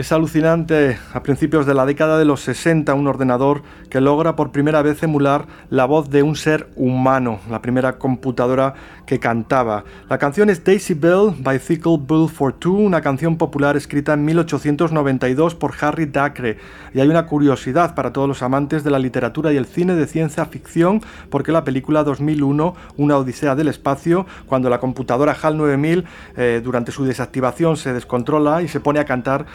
Es 0.02 0.12
alucinante 0.12 0.98
a 1.14 1.22
principios 1.22 1.68
de 1.68 1.76
la 1.76 1.86
década 1.86 2.18
de 2.18 2.26
los 2.26 2.42
60 2.42 2.92
un 2.96 3.06
ordenador 3.06 3.62
que 3.92 4.02
logra 4.02 4.36
por 4.36 4.52
primera 4.52 4.82
vez 4.82 5.04
emular 5.04 5.46
la 5.70 5.86
voz 5.86 6.10
de 6.10 6.24
un 6.24 6.36
ser 6.36 6.72
humano, 6.76 7.40
la 7.52 7.62
primera 7.62 8.00
computadora 8.00 8.74
que 9.06 9.20
cantaba. 9.20 9.84
La 10.10 10.18
canción 10.18 10.50
es 10.50 10.64
Daisy 10.64 10.96
Bell 10.96 11.36
Thickle 11.68 12.00
Bull 12.00 12.30
for 12.30 12.52
Two, 12.54 12.74
una 12.74 13.02
canción 13.02 13.38
popular 13.38 13.78
escrita 13.78 14.14
en 14.14 14.26
1892 14.26 15.54
por 15.54 15.74
Harry 15.82 16.08
Dacre. 16.08 16.58
Y 16.96 17.00
hay 17.00 17.08
una 17.08 17.28
curiosidad 17.28 17.94
para 17.94 18.12
todos 18.12 18.28
los 18.28 18.42
amantes 18.42 18.84
de 18.84 18.90
la 18.90 18.98
literatura 18.98 19.54
y 19.54 19.58
el 19.58 19.68
cine 19.68 19.94
de 19.94 20.08
ciencia 20.08 20.46
ficción, 20.46 21.02
porque 21.30 21.52
la 21.52 21.64
película 21.64 22.04
2001, 22.04 22.74
Una 22.98 23.18
Odisea 23.18 23.54
del 23.54 23.68
Espacio, 23.68 24.26
cuando 24.48 24.68
la 24.68 24.80
computadora 24.80 25.38
HAL 25.40 25.58
9000 25.58 26.06
eh, 26.38 26.62
durante 26.64 26.92
su 26.92 27.06
desactivación 27.06 27.78
se 27.78 27.94
descontrola 27.94 28.64
y 28.64 28.68
se 28.68 28.80
pone 28.80 29.00
a 29.00 29.06
cantar 29.06 29.46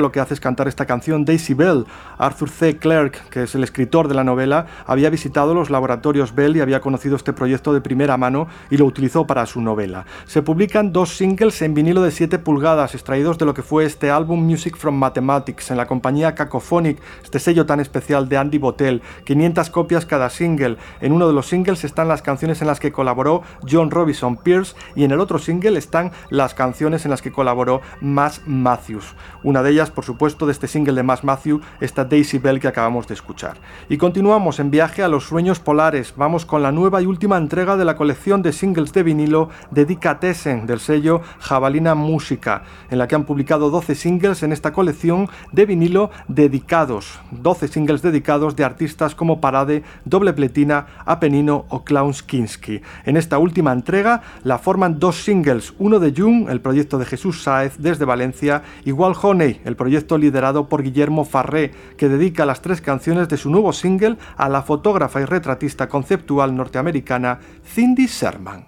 lo 0.00 0.12
que 0.12 0.20
hace 0.20 0.34
es 0.34 0.40
cantar 0.40 0.68
esta 0.68 0.86
canción 0.86 1.24
Daisy 1.24 1.54
Bell. 1.54 1.86
Arthur 2.18 2.50
C. 2.50 2.76
Clarke, 2.76 3.18
que 3.30 3.44
es 3.44 3.54
el 3.54 3.64
escritor 3.64 4.08
de 4.08 4.14
la 4.14 4.24
novela, 4.24 4.66
había 4.86 5.10
visitado 5.10 5.54
los 5.54 5.70
laboratorios 5.70 6.34
Bell 6.34 6.56
y 6.56 6.60
había 6.60 6.80
conocido 6.80 7.16
este 7.16 7.32
proyecto 7.32 7.72
de 7.72 7.80
primera 7.80 8.16
mano 8.16 8.48
y 8.70 8.76
lo 8.76 8.86
utilizó 8.86 9.26
para 9.26 9.46
su 9.46 9.60
novela. 9.60 10.04
Se 10.26 10.42
publican 10.42 10.92
dos 10.92 11.16
singles 11.16 11.62
en 11.62 11.74
vinilo 11.74 12.02
de 12.02 12.10
7 12.10 12.38
pulgadas, 12.38 12.94
extraídos 12.94 13.38
de 13.38 13.44
lo 13.44 13.54
que 13.54 13.62
fue 13.62 13.84
este 13.84 14.10
álbum 14.10 14.40
Music 14.44 14.76
from 14.76 14.96
Mathematics 14.96 15.70
en 15.70 15.76
la 15.76 15.86
compañía 15.86 16.34
Cacophonic, 16.34 16.98
este 17.22 17.38
sello 17.38 17.66
tan 17.66 17.80
especial 17.80 18.28
de 18.28 18.36
Andy 18.36 18.58
Botell, 18.58 19.02
500 19.24 19.70
copias 19.70 20.06
cada 20.06 20.28
single. 20.30 20.76
En 21.00 21.12
uno 21.12 21.26
de 21.26 21.32
los 21.32 21.46
singles 21.46 21.84
están 21.84 22.08
las 22.08 22.22
canciones 22.22 22.60
en 22.60 22.66
las 22.66 22.80
que 22.80 22.92
colaboró 22.92 23.42
John 23.68 23.90
Robinson 23.90 24.36
Pierce 24.36 24.74
y 24.94 25.04
en 25.04 25.12
el 25.12 25.20
otro 25.20 25.38
single 25.38 25.78
están 25.78 26.12
las 26.30 26.54
canciones 26.54 27.04
en 27.04 27.10
las 27.10 27.22
que 27.22 27.32
colaboró 27.32 27.80
Mass 28.00 28.42
Matthews. 28.46 29.14
Una 29.52 29.62
de 29.62 29.68
ellas, 29.68 29.90
por 29.90 30.06
supuesto, 30.06 30.46
de 30.46 30.52
este 30.52 30.66
single 30.66 30.94
de 30.94 31.02
Mass 31.02 31.24
Matthew, 31.24 31.60
esta 31.78 32.06
Daisy 32.06 32.38
Bell 32.38 32.58
que 32.58 32.68
acabamos 32.68 33.06
de 33.06 33.12
escuchar. 33.12 33.58
Y 33.90 33.98
continuamos 33.98 34.58
en 34.60 34.70
viaje 34.70 35.02
a 35.02 35.08
los 35.08 35.24
sueños 35.24 35.60
polares. 35.60 36.14
Vamos 36.16 36.46
con 36.46 36.62
la 36.62 36.72
nueva 36.72 37.02
y 37.02 37.04
última 37.04 37.36
entrega 37.36 37.76
de 37.76 37.84
la 37.84 37.94
colección 37.94 38.40
de 38.40 38.54
singles 38.54 38.94
de 38.94 39.02
vinilo 39.02 39.50
Dedicatessen 39.70 40.64
del 40.64 40.80
sello 40.80 41.20
Jabalina 41.38 41.94
Música, 41.94 42.62
en 42.90 42.96
la 42.96 43.06
que 43.06 43.14
han 43.14 43.24
publicado 43.24 43.68
12 43.68 43.94
singles 43.94 44.42
en 44.42 44.52
esta 44.52 44.72
colección 44.72 45.28
de 45.52 45.66
vinilo 45.66 46.10
dedicados. 46.28 47.20
12 47.32 47.68
singles 47.68 48.00
dedicados 48.00 48.56
de 48.56 48.64
artistas 48.64 49.14
como 49.14 49.42
Parade, 49.42 49.82
Doble 50.06 50.32
Pletina, 50.32 50.86
Apenino 51.04 51.66
o 51.68 51.84
Clowns 51.84 52.22
Kinski. 52.22 52.80
En 53.04 53.18
esta 53.18 53.36
última 53.36 53.70
entrega 53.74 54.22
la 54.44 54.56
forman 54.56 54.98
dos 54.98 55.22
singles, 55.22 55.74
uno 55.78 55.98
de 55.98 56.14
Jung, 56.16 56.48
el 56.48 56.62
proyecto 56.62 56.96
de 56.96 57.04
Jesús 57.04 57.42
Sáez 57.42 57.74
desde 57.76 58.06
Valencia, 58.06 58.62
igual 58.86 59.14
El 59.40 59.76
proyecto 59.76 60.18
liderado 60.18 60.68
por 60.68 60.82
Guillermo 60.82 61.24
Farré, 61.24 61.70
que 61.96 62.10
dedica 62.10 62.44
las 62.44 62.60
tres 62.60 62.82
canciones 62.82 63.30
de 63.30 63.38
su 63.38 63.48
nuevo 63.48 63.72
single 63.72 64.18
a 64.36 64.50
la 64.50 64.60
fotógrafa 64.62 65.22
y 65.22 65.24
retratista 65.24 65.88
conceptual 65.88 66.54
norteamericana 66.54 67.38
Cindy 67.64 68.06
Sherman. 68.06 68.66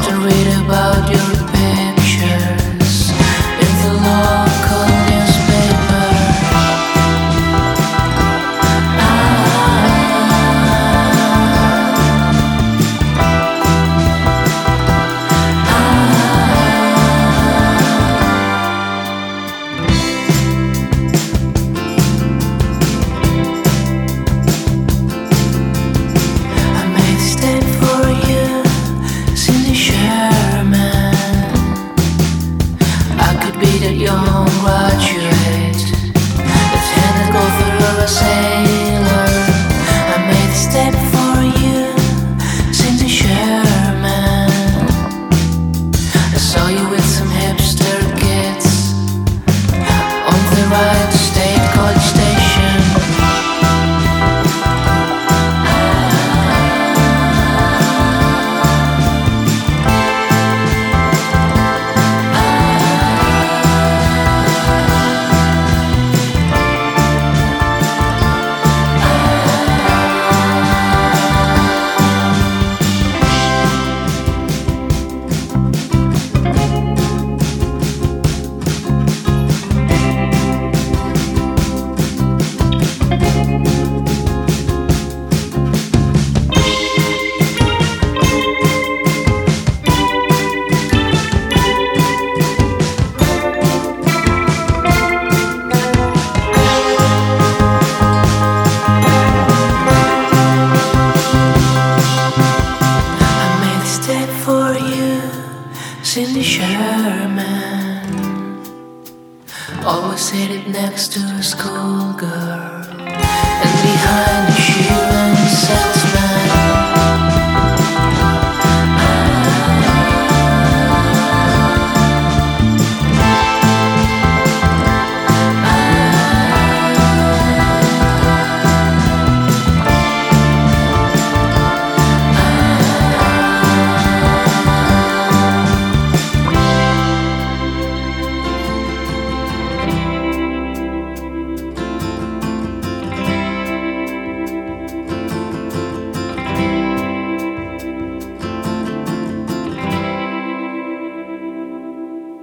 Often 0.00 0.22
read 0.22 0.64
about 0.64 1.10
your 1.12 1.39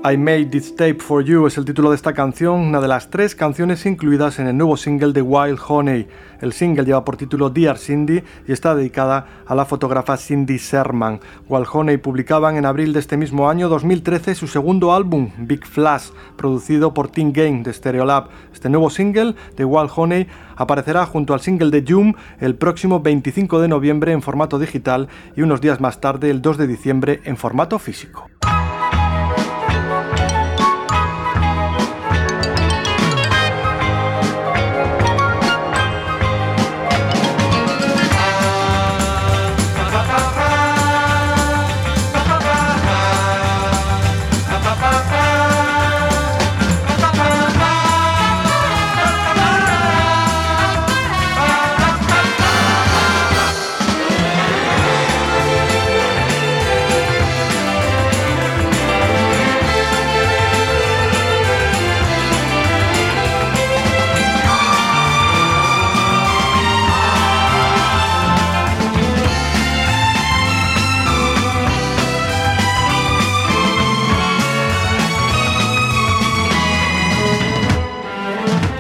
I 0.09 0.15
Made 0.15 0.45
This 0.45 0.73
Tape 0.75 0.99
for 0.99 1.21
You 1.21 1.47
es 1.47 1.57
el 1.57 1.65
título 1.65 1.89
de 1.89 1.97
esta 1.97 2.13
canción, 2.13 2.61
una 2.61 2.79
de 2.79 2.87
las 2.87 3.09
tres 3.09 3.35
canciones 3.35 3.85
incluidas 3.85 4.39
en 4.39 4.47
el 4.47 4.55
nuevo 4.55 4.77
single 4.77 5.11
de 5.11 5.21
Wild 5.21 5.59
Honey. 5.67 6.07
El 6.39 6.53
single 6.53 6.85
lleva 6.85 7.03
por 7.03 7.17
título 7.17 7.49
Dear 7.49 7.77
Cindy 7.77 8.23
y 8.47 8.51
está 8.53 8.73
dedicada 8.73 9.25
a 9.45 9.53
la 9.53 9.65
fotógrafa 9.65 10.15
Cindy 10.15 10.57
Sherman. 10.57 11.19
Wild 11.49 11.67
Honey 11.73 11.97
publicaban 11.97 12.55
en 12.55 12.65
abril 12.65 12.93
de 12.93 12.99
este 12.99 13.17
mismo 13.17 13.49
año 13.49 13.67
2013 13.67 14.35
su 14.35 14.47
segundo 14.47 14.93
álbum, 14.93 15.31
Big 15.39 15.65
Flash, 15.65 16.11
producido 16.37 16.93
por 16.93 17.09
Team 17.09 17.33
Game 17.33 17.63
de 17.63 17.73
Stereolab. 17.73 18.29
Este 18.53 18.69
nuevo 18.69 18.89
single 18.89 19.35
de 19.57 19.65
Wild 19.65 19.91
Honey 19.93 20.27
aparecerá 20.55 21.05
junto 21.05 21.33
al 21.33 21.41
single 21.41 21.71
de 21.71 21.83
Joom 21.85 22.13
el 22.39 22.55
próximo 22.55 23.01
25 23.01 23.59
de 23.59 23.67
noviembre 23.67 24.13
en 24.13 24.21
formato 24.21 24.57
digital 24.57 25.09
y 25.35 25.41
unos 25.41 25.59
días 25.59 25.81
más 25.81 25.99
tarde, 25.99 26.29
el 26.29 26.41
2 26.41 26.57
de 26.59 26.67
diciembre, 26.67 27.19
en 27.25 27.35
formato 27.35 27.77
físico. 27.77 28.29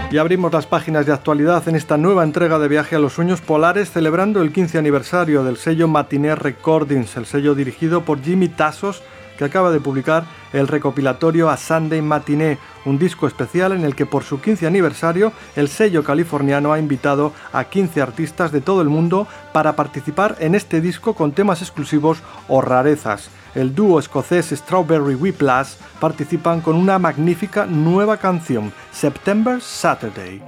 Y 0.09 0.19
abrimos 0.19 0.53
las 0.53 0.65
páginas 0.65 1.05
de 1.05 1.11
actualidad 1.11 1.67
en 1.67 1.75
esta 1.75 1.97
nueva 1.97 2.23
entrega 2.23 2.59
de 2.59 2.69
Viaje 2.69 2.95
a 2.95 2.99
los 2.99 3.11
Sueños 3.11 3.41
Polares, 3.41 3.91
celebrando 3.91 4.41
el 4.41 4.53
15 4.53 4.77
aniversario 4.77 5.43
del 5.43 5.57
sello 5.57 5.89
Matiné 5.89 6.33
Recordings, 6.33 7.17
el 7.17 7.25
sello 7.25 7.55
dirigido 7.55 8.05
por 8.05 8.21
Jimmy 8.21 8.47
Tassos, 8.47 9.03
que 9.37 9.43
acaba 9.43 9.69
de 9.69 9.81
publicar 9.81 10.23
el 10.53 10.69
recopilatorio 10.69 11.49
A 11.49 11.57
Sunday 11.57 12.01
Matiné, 12.01 12.57
un 12.85 12.97
disco 12.97 13.27
especial 13.27 13.73
en 13.73 13.83
el 13.83 13.95
que 13.95 14.05
por 14.05 14.23
su 14.23 14.39
15 14.39 14.65
aniversario 14.65 15.33
el 15.57 15.67
sello 15.67 16.05
californiano 16.05 16.71
ha 16.71 16.79
invitado 16.79 17.33
a 17.51 17.65
15 17.65 18.01
artistas 18.01 18.53
de 18.53 18.61
todo 18.61 18.81
el 18.81 18.87
mundo 18.87 19.27
para 19.51 19.75
participar 19.75 20.37
en 20.39 20.55
este 20.55 20.79
disco 20.79 21.15
con 21.15 21.33
temas 21.33 21.61
exclusivos 21.61 22.19
o 22.47 22.61
rarezas 22.61 23.29
el 23.57 23.73
dúo 23.73 23.97
escocés 23.97 24.51
Strawberry 24.51 25.15
Whiplash 25.15 25.73
participan 25.99 26.61
con 26.61 26.75
una 26.75 26.99
magnífica 26.99 27.65
nueva 27.65 28.17
canción, 28.17 28.71
September 28.91 29.59
Saturday. 29.59 30.41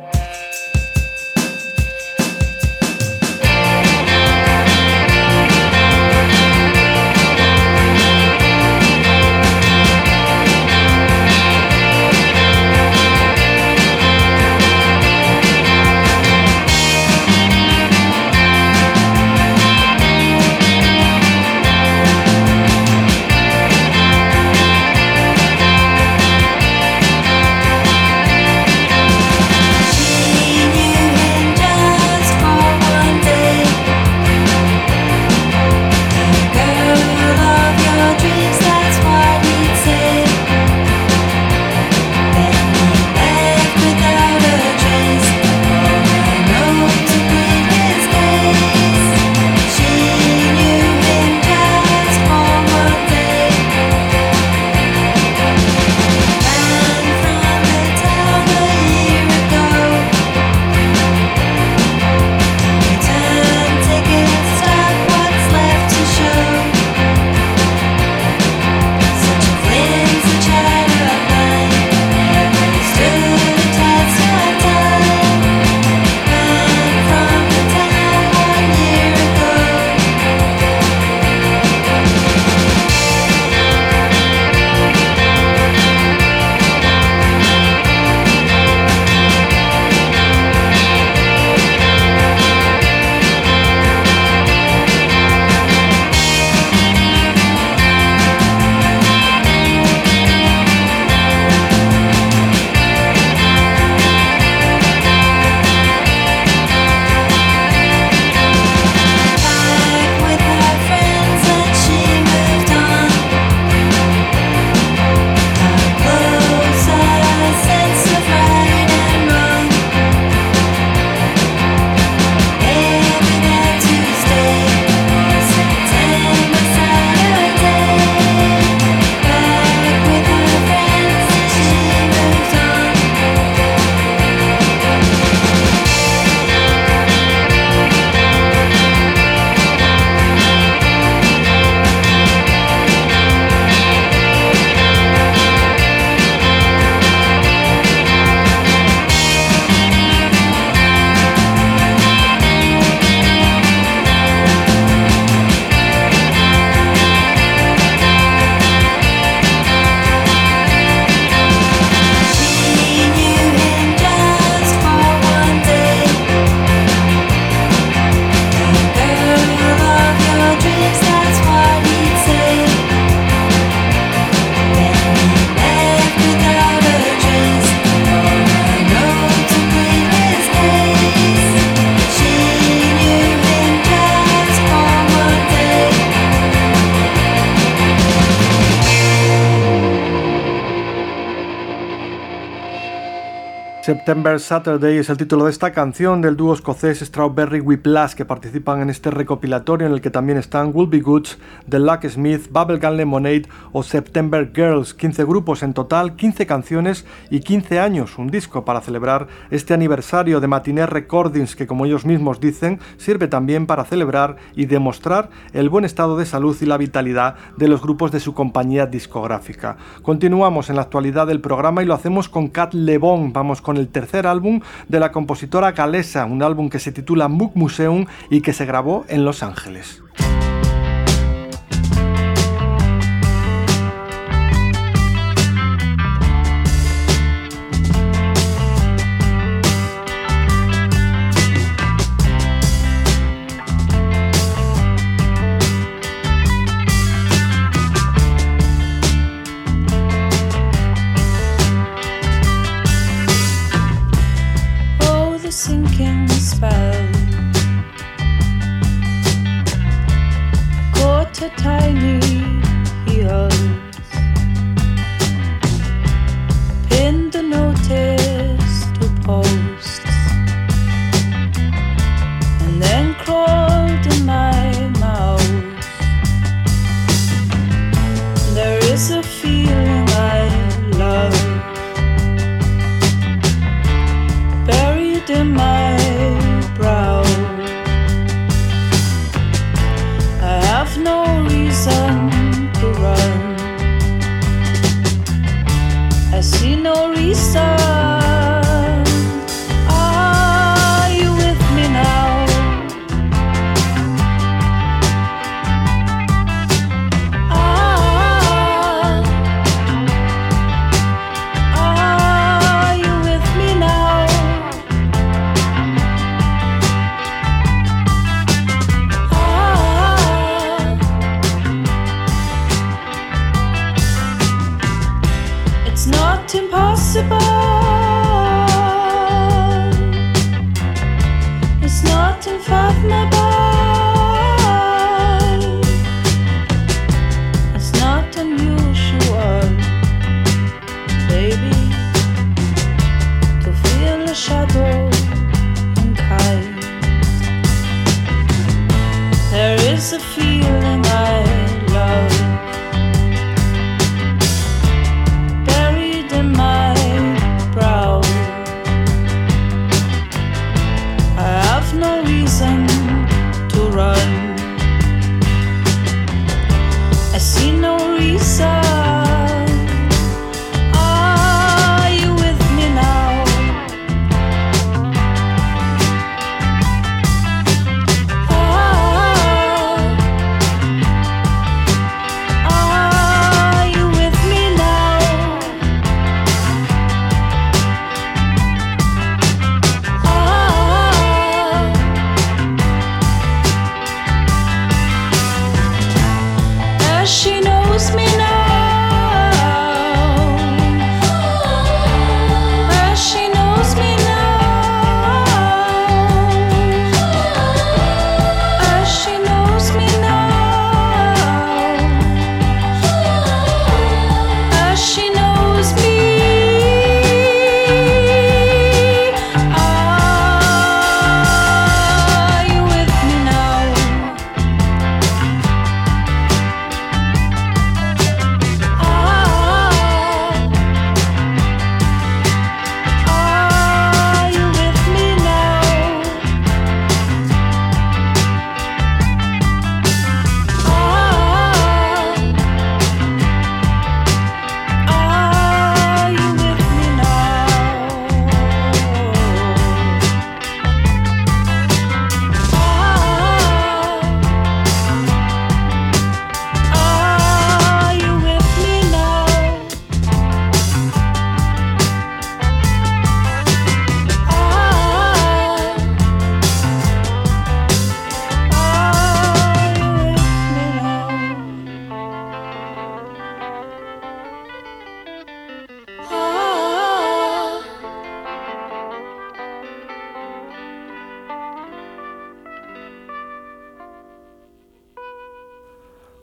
September 194.09 194.39
Saturday 194.39 194.97
es 194.97 195.11
el 195.11 195.17
título 195.17 195.45
de 195.45 195.51
esta 195.51 195.71
canción 195.71 196.19
del 196.19 196.35
dúo 196.35 196.55
escocés 196.55 196.99
Strawberry 196.99 197.59
Whiplash 197.59 198.15
que 198.15 198.25
participan 198.25 198.81
en 198.81 198.89
este 198.89 199.11
recopilatorio 199.11 199.85
en 199.85 199.93
el 199.93 200.01
que 200.01 200.09
también 200.09 200.39
están 200.39 200.71
Will 200.73 200.89
Be 200.89 200.99
Goods, 200.99 201.37
The 201.69 201.77
Luck 201.77 202.07
Smith, 202.07 202.49
Bubblegum 202.49 202.95
Lemonade 202.95 203.43
o 203.71 203.83
September 203.83 204.51
Girls, 204.51 204.95
15 204.95 205.25
grupos 205.25 205.61
en 205.61 205.75
total, 205.75 206.15
15 206.15 206.47
canciones 206.47 207.05
y 207.29 207.41
15 207.41 207.79
años, 207.79 208.17
un 208.17 208.29
disco 208.29 208.65
para 208.65 208.81
celebrar 208.81 209.27
este 209.51 209.75
aniversario 209.75 210.39
de 210.39 210.47
Matinee 210.47 210.87
Recordings 210.87 211.55
que 211.55 211.67
como 211.67 211.85
ellos 211.85 212.03
mismos 212.03 212.39
dicen 212.39 212.79
sirve 212.97 213.27
también 213.27 213.67
para 213.67 213.85
celebrar 213.85 214.37
y 214.55 214.65
demostrar 214.65 215.29
el 215.53 215.69
buen 215.69 215.85
estado 215.85 216.17
de 216.17 216.25
salud 216.25 216.57
y 216.59 216.65
la 216.65 216.77
vitalidad 216.77 217.35
de 217.57 217.67
los 217.67 217.83
grupos 217.83 218.11
de 218.11 218.19
su 218.19 218.33
compañía 218.33 218.87
discográfica. 218.87 219.77
Continuamos 220.01 220.71
en 220.71 220.77
la 220.77 220.81
actualidad 220.81 221.27
del 221.27 221.41
programa 221.41 221.83
y 221.83 221.85
lo 221.85 221.93
hacemos 221.93 222.27
con 222.27 222.47
Cat 222.47 222.73
Lebon, 222.73 223.33
vamos 223.33 223.61
con 223.61 223.77
el 223.77 223.98
tercer 223.99 224.27
álbum 224.27 224.61
de 224.87 224.99
la 225.01 225.11
compositora 225.11 225.73
galesa, 225.73 226.23
un 226.23 226.41
álbum 226.41 226.69
que 226.69 226.79
se 226.79 226.93
titula 226.93 227.27
Moog 227.27 227.51
Museum 227.55 228.05
y 228.29 228.39
que 228.39 228.53
se 228.53 228.65
grabó 228.65 229.03
en 229.09 229.25
Los 229.25 229.43
Ángeles. 229.43 230.01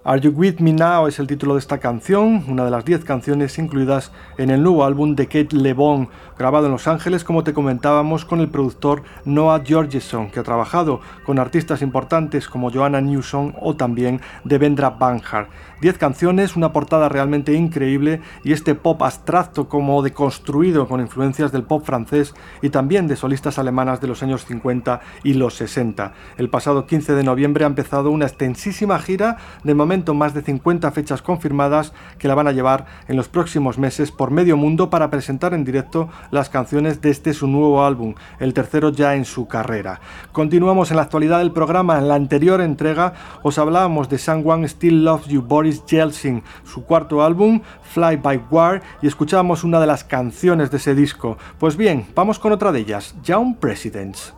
Are 0.09 0.21
You 0.21 0.31
With 0.31 0.61
Me 0.61 0.73
Now 0.73 1.09
es 1.09 1.19
el 1.19 1.27
título 1.27 1.55
de 1.55 1.59
esta 1.59 1.79
canción, 1.79 2.45
una 2.47 2.65
de 2.65 2.71
las 2.71 2.85
10 2.85 3.05
canciones 3.05 3.59
incluidas 3.59 4.13
en 4.39 4.51
el 4.51 4.63
nuevo 4.63 4.85
álbum 4.85 5.17
de 5.17 5.27
Kate 5.27 5.49
LeBon, 5.51 6.09
grabado 6.39 6.67
en 6.67 6.73
Los 6.73 6.87
Ángeles, 6.87 7.25
como 7.25 7.45
te 7.45 7.55
comentábamos, 7.55 8.25
con 8.25 8.41
el 8.41 8.49
productor 8.49 9.03
Noah 9.25 9.63
Georgeson, 9.65 10.31
que 10.31 10.41
ha 10.41 10.43
trabajado 10.43 11.01
con 11.25 11.39
artistas 11.39 11.83
importantes 11.83 12.49
como 12.49 12.71
Joanna 12.71 13.01
Newsom 13.01 13.55
o 13.61 13.77
también 13.77 14.21
Devendra 14.45 14.91
Banhart. 14.91 15.49
10 15.81 15.99
canciones, 15.99 16.57
una 16.57 16.73
portada 16.73 17.09
realmente 17.09 17.53
increíble 17.53 18.23
y 18.45 18.53
este 18.53 18.75
pop 18.75 19.03
abstracto 19.03 19.69
como 19.69 20.03
deconstruido 20.03 20.89
con 20.89 21.01
influencias 21.01 21.53
del 21.53 21.65
pop 21.65 21.85
francés 21.85 22.35
y 22.63 22.71
también 22.71 23.07
de 23.07 23.17
solistas 23.17 23.59
alemanas 23.59 24.01
de 24.01 24.09
los 24.09 24.23
años 24.23 24.47
50 24.47 25.01
y 25.23 25.35
los 25.35 25.55
60. 25.55 26.15
El 26.39 26.49
pasado 26.49 26.87
15 26.87 27.15
de 27.15 27.25
noviembre 27.25 27.65
ha 27.65 27.69
empezado 27.69 28.11
una 28.11 28.27
extensísima 28.27 28.99
gira, 28.99 29.37
de 29.65 29.75
momento 29.75 30.15
más 30.15 30.33
de 30.33 30.43
50 30.43 30.91
fechas 30.93 31.21
confirmadas 31.21 31.93
que 32.19 32.29
la 32.29 32.35
van 32.35 32.49
a 32.49 32.53
llevar 32.53 32.87
en 33.09 33.17
los 33.17 33.29
próximos 33.29 33.79
meses 33.79 34.11
por 34.11 34.31
medio 34.31 34.57
mundo 34.57 34.89
para 34.89 35.11
presentar 35.11 35.53
en 35.53 35.65
directo 35.65 36.09
las 36.31 36.49
canciones 36.49 37.01
de 37.01 37.11
este 37.11 37.35
su 37.35 37.47
nuevo 37.47 37.85
álbum, 37.85 38.15
el 38.39 38.55
tercero 38.55 38.91
ya 38.91 39.15
en 39.15 39.25
su 39.25 39.47
carrera. 39.49 40.01
Continuamos 40.33 40.91
en 40.91 40.97
la 40.97 41.03
actualidad 41.03 41.39
del 41.39 41.53
programa, 41.53 41.99
en 41.99 42.09
la 42.09 42.15
anterior 42.15 42.61
entrega 42.61 43.15
os 43.43 43.59
hablábamos 43.59 44.09
de 44.09 44.19
Someone 44.19 44.69
Still 44.69 45.05
Loves 45.05 45.27
You 45.27 45.43
Boris 45.43 45.85
Yeltsin, 45.87 46.43
su 46.65 46.85
cuarto 46.85 47.23
álbum, 47.23 47.61
Fly 47.83 48.17
by 48.17 48.43
War, 48.51 48.83
y 49.03 49.07
escuchábamos 49.07 49.65
una 49.65 49.81
de 49.81 49.87
las 49.87 50.05
canciones 50.05 50.71
de 50.71 50.77
ese 50.79 50.95
disco. 50.95 51.39
Pues 51.59 51.77
bien, 51.77 52.07
vamos 52.15 52.39
con 52.39 52.53
otra 52.53 52.73
de 52.73 52.81
ellas, 52.81 53.15
Young 53.23 53.57
Presidents. 53.57 54.35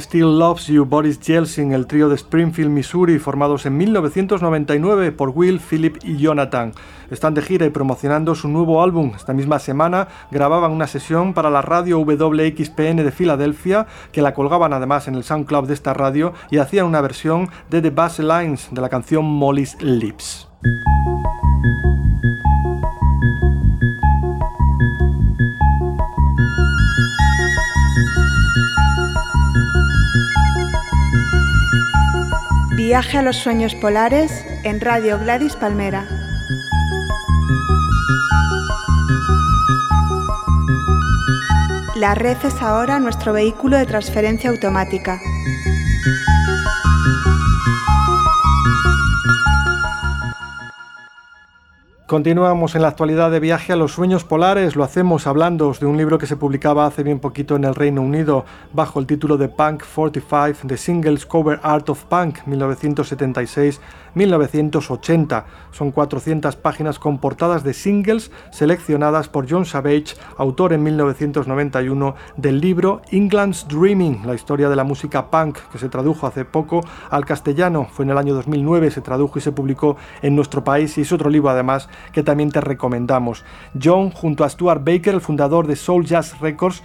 Still 0.00 0.38
Loves 0.38 0.66
You, 0.66 0.84
Boris 0.84 1.20
Yeltsin, 1.20 1.72
el 1.72 1.86
trío 1.86 2.08
de 2.08 2.14
Springfield, 2.14 2.70
Missouri, 2.70 3.18
formados 3.18 3.66
en 3.66 3.76
1999 3.76 5.12
por 5.12 5.30
Will, 5.30 5.60
Philip 5.60 5.98
y 6.02 6.16
Jonathan. 6.16 6.72
Están 7.10 7.34
de 7.34 7.42
gira 7.42 7.66
y 7.66 7.70
promocionando 7.70 8.34
su 8.34 8.48
nuevo 8.48 8.82
álbum. 8.82 9.12
Esta 9.14 9.32
misma 9.32 9.58
semana 9.58 10.08
grababan 10.30 10.72
una 10.72 10.86
sesión 10.86 11.34
para 11.34 11.50
la 11.50 11.62
radio 11.62 12.00
WXPN 12.00 12.96
de 12.96 13.12
Filadelfia, 13.12 13.86
que 14.12 14.22
la 14.22 14.34
colgaban 14.34 14.72
además 14.72 15.08
en 15.08 15.14
el 15.14 15.24
SoundCloud 15.24 15.68
de 15.68 15.74
esta 15.74 15.94
radio 15.94 16.32
y 16.50 16.58
hacían 16.58 16.86
una 16.86 17.00
versión 17.00 17.48
de 17.68 17.82
The 17.82 17.90
Bass 17.90 18.18
Lines 18.18 18.68
de 18.70 18.80
la 18.80 18.88
canción 18.88 19.24
Molly's 19.24 19.76
Lips. 19.80 20.48
Viaje 33.00 33.16
a 33.16 33.22
los 33.22 33.36
sueños 33.36 33.74
polares 33.76 34.44
en 34.62 34.78
Radio 34.78 35.18
Gladys 35.18 35.56
Palmera. 35.56 36.06
La 41.96 42.14
red 42.14 42.36
es 42.44 42.60
ahora 42.60 42.98
nuestro 42.98 43.32
vehículo 43.32 43.78
de 43.78 43.86
transferencia 43.86 44.50
automática. 44.50 45.18
Continuamos 52.10 52.74
en 52.74 52.82
la 52.82 52.88
actualidad 52.88 53.30
de 53.30 53.38
viaje 53.38 53.72
a 53.72 53.76
los 53.76 53.92
sueños 53.92 54.24
polares. 54.24 54.74
Lo 54.74 54.82
hacemos 54.82 55.28
hablando 55.28 55.72
de 55.78 55.86
un 55.86 55.96
libro 55.96 56.18
que 56.18 56.26
se 56.26 56.36
publicaba 56.36 56.84
hace 56.84 57.04
bien 57.04 57.20
poquito 57.20 57.54
en 57.54 57.62
el 57.62 57.76
Reino 57.76 58.02
Unido 58.02 58.44
bajo 58.72 58.98
el 58.98 59.06
título 59.06 59.36
de 59.36 59.48
Punk 59.48 59.84
45, 59.94 60.66
The 60.66 60.76
Singles 60.76 61.24
Cover 61.24 61.60
Art 61.62 61.88
of 61.88 62.02
Punk 62.06 62.38
1976-1980. 62.48 65.44
Son 65.70 65.92
400 65.92 66.56
páginas 66.56 66.98
con 66.98 67.18
portadas 67.18 67.62
de 67.62 67.74
singles 67.74 68.32
seleccionadas 68.50 69.28
por 69.28 69.48
John 69.48 69.64
Savage, 69.64 70.16
autor 70.36 70.72
en 70.72 70.82
1991 70.82 72.16
del 72.36 72.60
libro 72.60 73.02
England's 73.12 73.68
Dreaming, 73.68 74.26
la 74.26 74.34
historia 74.34 74.68
de 74.68 74.74
la 74.74 74.82
música 74.82 75.30
punk, 75.30 75.58
que 75.70 75.78
se 75.78 75.88
tradujo 75.88 76.26
hace 76.26 76.44
poco 76.44 76.80
al 77.08 77.24
castellano. 77.24 77.86
Fue 77.92 78.04
en 78.04 78.10
el 78.10 78.18
año 78.18 78.34
2009, 78.34 78.90
se 78.90 79.00
tradujo 79.00 79.38
y 79.38 79.42
se 79.42 79.52
publicó 79.52 79.96
en 80.22 80.34
nuestro 80.34 80.64
país 80.64 80.98
y 80.98 81.02
es 81.02 81.12
otro 81.12 81.30
libro 81.30 81.50
además 81.50 81.88
que 82.12 82.22
también 82.22 82.50
te 82.50 82.60
recomendamos. 82.60 83.44
John, 83.82 84.10
junto 84.10 84.44
a 84.44 84.48
Stuart 84.48 84.82
Baker, 84.84 85.14
el 85.14 85.20
fundador 85.20 85.66
de 85.66 85.76
Soul 85.76 86.04
Jazz 86.04 86.38
Records, 86.40 86.82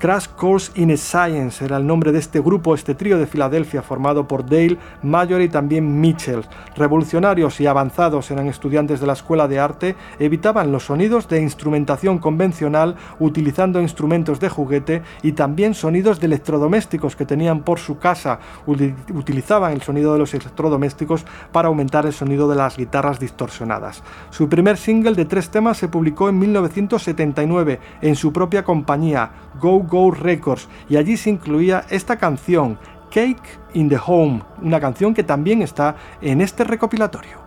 Crash 0.00 0.28
Course 0.28 0.72
in 0.76 0.96
Science 0.96 1.62
era 1.62 1.76
el 1.76 1.86
nombre 1.86 2.10
de 2.10 2.20
este 2.20 2.40
grupo, 2.40 2.74
este 2.74 2.94
trío 2.94 3.18
de 3.18 3.26
Filadelfia 3.26 3.82
formado 3.82 4.26
por 4.26 4.48
Dale, 4.48 4.78
Mayor 5.02 5.42
y 5.42 5.50
también 5.50 6.00
Mitchell. 6.00 6.46
Revolucionarios 6.74 7.60
y 7.60 7.66
avanzados 7.66 8.30
eran 8.30 8.46
estudiantes 8.46 9.00
de 9.00 9.06
la 9.06 9.12
escuela 9.12 9.46
de 9.46 9.58
arte, 9.58 9.96
evitaban 10.18 10.72
los 10.72 10.86
sonidos 10.86 11.28
de 11.28 11.42
instrumentación 11.42 12.18
convencional 12.18 12.96
utilizando 13.18 13.82
instrumentos 13.82 14.40
de 14.40 14.48
juguete 14.48 15.02
y 15.22 15.32
también 15.32 15.74
sonidos 15.74 16.18
de 16.18 16.28
electrodomésticos 16.28 17.14
que 17.14 17.26
tenían 17.26 17.60
por 17.60 17.78
su 17.78 17.98
casa. 17.98 18.38
Utilizaban 18.66 19.72
el 19.72 19.82
sonido 19.82 20.14
de 20.14 20.20
los 20.20 20.32
electrodomésticos 20.32 21.26
para 21.52 21.68
aumentar 21.68 22.06
el 22.06 22.14
sonido 22.14 22.48
de 22.48 22.56
las 22.56 22.78
guitarras 22.78 23.20
distorsionadas. 23.20 24.02
Su 24.30 24.48
primer 24.48 24.78
single 24.78 25.12
de 25.12 25.26
tres 25.26 25.50
temas 25.50 25.76
se 25.76 25.88
publicó 25.88 26.30
en 26.30 26.38
1979 26.38 27.80
en 28.00 28.16
su 28.16 28.32
propia 28.32 28.64
compañía, 28.64 29.30
Go 29.60 29.89
Go 29.90 30.10
Records 30.10 30.68
y 30.88 30.96
allí 30.96 31.16
se 31.16 31.30
incluía 31.30 31.84
esta 31.90 32.16
canción, 32.16 32.78
Cake 33.10 33.58
in 33.74 33.88
the 33.88 33.98
Home, 34.06 34.42
una 34.62 34.80
canción 34.80 35.12
que 35.12 35.24
también 35.24 35.62
está 35.62 35.96
en 36.22 36.40
este 36.40 36.64
recopilatorio. 36.64 37.40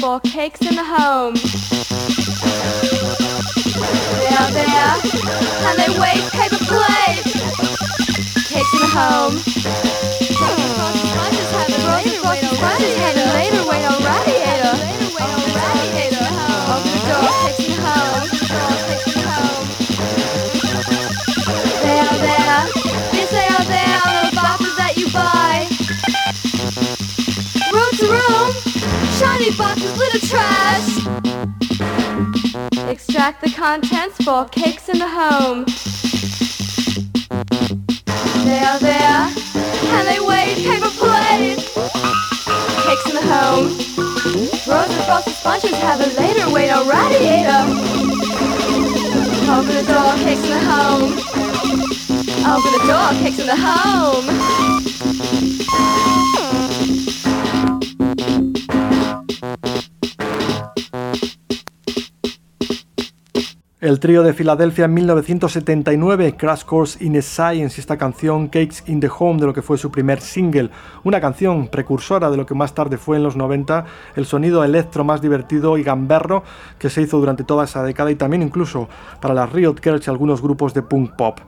For 0.00 0.20
cakes 0.20 0.60
in 0.60 0.74
the 0.76 0.84
home. 0.84 1.34
They 4.18 4.34
are 4.36 4.50
there, 4.52 4.94
and 5.66 5.78
they 5.78 5.90
wait 5.98 6.22
paper 6.30 6.62
plates. 6.70 7.32
Cakes 8.48 8.72
in 8.74 8.80
the 8.80 8.90
home. 8.94 9.38
Frosted 10.38 11.06
Sponges 11.08 11.50
have 11.52 11.70
it 11.70 11.82
later, 11.88 12.22
wait. 12.28 12.42
Later, 13.34 13.64
wait 13.68 13.84
on 13.84 13.98
radiator. 14.04 14.74
Later, 14.84 15.10
wait 15.16 15.30
on 15.30 15.57
Extract 33.18 33.42
the 33.42 33.50
contents 33.50 34.16
for 34.24 34.44
cakes 34.44 34.88
in 34.88 35.00
the 35.00 35.08
home. 35.08 35.64
They 38.44 38.60
are 38.62 38.78
there, 38.78 39.28
and 39.56 40.06
they 40.06 40.20
wait 40.20 40.58
paper 40.58 40.88
plates. 40.88 41.74
Cakes 42.86 43.06
in 43.08 43.14
the 43.16 43.22
home. 43.26 43.74
And 44.38 45.02
frosted 45.04 45.34
sponges 45.34 45.74
have 45.78 46.00
a 46.00 46.06
later. 46.16 46.48
Wait 46.52 46.70
on 46.70 46.86
radiator. 46.86 47.66
Open 49.50 49.74
the 49.74 49.82
door, 49.82 50.14
cakes 50.22 50.44
in 50.44 50.50
the 50.50 50.60
home. 50.60 51.18
Open 52.46 52.70
the 52.70 52.84
door, 52.86 53.10
cakes 53.20 53.40
in 53.40 53.46
the 53.48 53.56
home. 53.58 54.26
El 63.88 64.00
trío 64.00 64.22
de 64.22 64.34
Filadelfia 64.34 64.84
en 64.84 64.92
1979, 64.92 66.36
Crash 66.36 66.64
Course 66.64 67.02
in 67.02 67.22
Science, 67.22 67.76
y 67.78 67.80
esta 67.80 67.96
canción 67.96 68.48
Cakes 68.48 68.82
in 68.84 69.00
the 69.00 69.08
Home, 69.18 69.40
de 69.40 69.46
lo 69.46 69.54
que 69.54 69.62
fue 69.62 69.78
su 69.78 69.90
primer 69.90 70.20
single, 70.20 70.68
una 71.04 71.22
canción 71.22 71.68
precursora 71.68 72.30
de 72.30 72.36
lo 72.36 72.44
que 72.44 72.54
más 72.54 72.74
tarde 72.74 72.98
fue 72.98 73.16
en 73.16 73.22
los 73.22 73.34
90, 73.34 73.86
el 74.14 74.26
sonido 74.26 74.62
electro 74.62 75.04
más 75.04 75.22
divertido 75.22 75.78
y 75.78 75.84
gamberro 75.84 76.44
que 76.78 76.90
se 76.90 77.00
hizo 77.00 77.18
durante 77.18 77.44
toda 77.44 77.64
esa 77.64 77.82
década 77.82 78.10
y 78.10 78.16
también 78.16 78.42
incluso 78.42 78.90
para 79.22 79.32
las 79.32 79.50
Riot 79.50 79.76
Girls 79.82 80.06
y 80.06 80.10
algunos 80.10 80.42
grupos 80.42 80.74
de 80.74 80.82
punk 80.82 81.12
pop. 81.16 81.38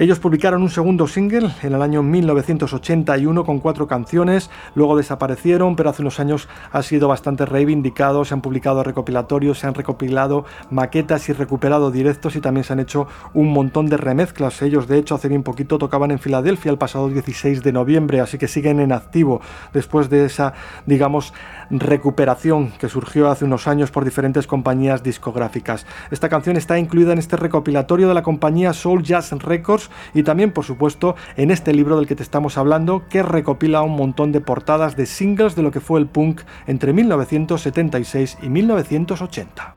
Ellos 0.00 0.20
publicaron 0.20 0.62
un 0.62 0.70
segundo 0.70 1.08
single 1.08 1.50
en 1.60 1.74
el 1.74 1.82
año 1.82 2.04
1981 2.04 3.44
con 3.44 3.58
cuatro 3.58 3.88
canciones, 3.88 4.48
luego 4.76 4.96
desaparecieron, 4.96 5.74
pero 5.74 5.90
hace 5.90 6.02
unos 6.02 6.20
años 6.20 6.48
ha 6.70 6.84
sido 6.84 7.08
bastante 7.08 7.44
reivindicado, 7.44 8.24
se 8.24 8.32
han 8.32 8.40
publicado 8.40 8.84
recopilatorios, 8.84 9.58
se 9.58 9.66
han 9.66 9.74
recopilado 9.74 10.44
maquetas 10.70 11.28
y 11.28 11.32
recuperado 11.32 11.90
directos 11.90 12.36
y 12.36 12.40
también 12.40 12.62
se 12.62 12.74
han 12.74 12.78
hecho 12.78 13.08
un 13.34 13.52
montón 13.52 13.86
de 13.86 13.96
remezclas. 13.96 14.62
Ellos 14.62 14.86
de 14.86 14.98
hecho 14.98 15.16
hace 15.16 15.26
bien 15.26 15.42
poquito 15.42 15.78
tocaban 15.78 16.12
en 16.12 16.20
Filadelfia 16.20 16.70
el 16.70 16.78
pasado 16.78 17.08
16 17.08 17.64
de 17.64 17.72
noviembre, 17.72 18.20
así 18.20 18.38
que 18.38 18.46
siguen 18.46 18.78
en 18.78 18.92
activo 18.92 19.40
después 19.72 20.08
de 20.08 20.26
esa, 20.26 20.54
digamos, 20.86 21.34
recuperación 21.70 22.72
que 22.72 22.88
surgió 22.88 23.30
hace 23.30 23.44
unos 23.44 23.66
años 23.66 23.90
por 23.90 24.04
diferentes 24.04 24.46
compañías 24.46 25.02
discográficas. 25.02 25.86
Esta 26.10 26.28
canción 26.28 26.56
está 26.56 26.78
incluida 26.78 27.12
en 27.12 27.18
este 27.18 27.36
recopilatorio 27.36 28.08
de 28.08 28.14
la 28.14 28.22
compañía 28.22 28.72
Soul 28.72 29.02
Jazz 29.02 29.30
Records 29.32 29.90
y 30.14 30.22
también, 30.22 30.52
por 30.52 30.64
supuesto, 30.64 31.16
en 31.36 31.50
este 31.50 31.72
libro 31.72 31.96
del 31.96 32.06
que 32.06 32.16
te 32.16 32.22
estamos 32.22 32.58
hablando, 32.58 33.04
que 33.08 33.22
recopila 33.22 33.82
un 33.82 33.96
montón 33.96 34.32
de 34.32 34.40
portadas 34.40 34.96
de 34.96 35.06
singles 35.06 35.54
de 35.54 35.62
lo 35.62 35.70
que 35.70 35.80
fue 35.80 36.00
el 36.00 36.06
punk 36.06 36.42
entre 36.66 36.92
1976 36.92 38.38
y 38.42 38.48
1980. 38.48 39.76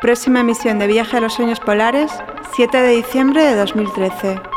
Próxima 0.00 0.40
emisión 0.40 0.78
de 0.78 0.86
Viaje 0.86 1.16
a 1.16 1.20
los 1.20 1.34
Sueños 1.34 1.60
Polares, 1.60 2.12
7 2.54 2.78
de 2.78 2.96
diciembre 2.96 3.44
de 3.44 3.56
2013. 3.56 4.55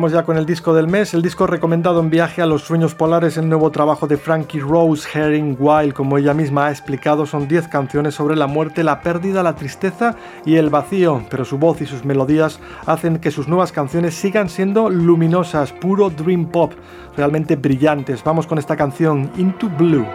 Vamos 0.00 0.12
ya 0.12 0.22
con 0.22 0.38
el 0.38 0.46
disco 0.46 0.72
del 0.72 0.86
mes, 0.86 1.12
el 1.12 1.20
disco 1.20 1.46
recomendado 1.46 2.00
en 2.00 2.08
Viaje 2.08 2.40
a 2.40 2.46
los 2.46 2.62
Sueños 2.62 2.94
Polares, 2.94 3.36
el 3.36 3.50
nuevo 3.50 3.70
trabajo 3.70 4.06
de 4.06 4.16
Frankie 4.16 4.58
Rose, 4.58 5.06
Herring 5.12 5.58
Wild, 5.60 5.92
como 5.92 6.16
ella 6.16 6.32
misma 6.32 6.68
ha 6.68 6.70
explicado, 6.70 7.26
son 7.26 7.46
10 7.46 7.68
canciones 7.68 8.14
sobre 8.14 8.34
la 8.34 8.46
muerte, 8.46 8.82
la 8.82 9.02
pérdida, 9.02 9.42
la 9.42 9.56
tristeza 9.56 10.16
y 10.46 10.56
el 10.56 10.70
vacío, 10.70 11.22
pero 11.28 11.44
su 11.44 11.58
voz 11.58 11.82
y 11.82 11.86
sus 11.86 12.06
melodías 12.06 12.60
hacen 12.86 13.18
que 13.18 13.30
sus 13.30 13.46
nuevas 13.46 13.72
canciones 13.72 14.14
sigan 14.14 14.48
siendo 14.48 14.88
luminosas, 14.88 15.70
puro 15.74 16.08
dream 16.08 16.46
pop, 16.46 16.72
realmente 17.14 17.56
brillantes. 17.56 18.24
Vamos 18.24 18.46
con 18.46 18.56
esta 18.56 18.76
canción, 18.76 19.30
Into 19.36 19.68
Blue. 19.68 20.06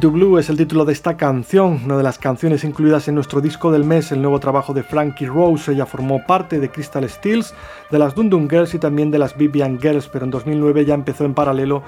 Into 0.00 0.12
Blue 0.12 0.38
es 0.38 0.48
el 0.48 0.56
título 0.56 0.86
de 0.86 0.94
esta 0.94 1.18
canción, 1.18 1.82
una 1.84 1.98
de 1.98 2.02
las 2.02 2.18
canciones 2.18 2.64
incluidas 2.64 3.06
en 3.08 3.14
nuestro 3.14 3.42
disco 3.42 3.70
del 3.70 3.84
mes, 3.84 4.10
el 4.12 4.22
nuevo 4.22 4.40
trabajo 4.40 4.72
de 4.72 4.82
Frankie 4.82 5.26
Rose. 5.26 5.72
Ella 5.72 5.84
formó 5.84 6.24
parte 6.24 6.58
de 6.58 6.70
Crystal 6.70 7.06
Steels, 7.06 7.52
de 7.90 7.98
las 7.98 8.14
Dundun 8.14 8.48
Girls 8.48 8.72
y 8.72 8.78
también 8.78 9.10
de 9.10 9.18
las 9.18 9.36
Vivian 9.36 9.78
Girls, 9.78 10.08
pero 10.08 10.24
en 10.24 10.30
2009 10.30 10.86
ya 10.86 10.94
empezó 10.94 11.26
en 11.26 11.34
paralelo 11.34 11.82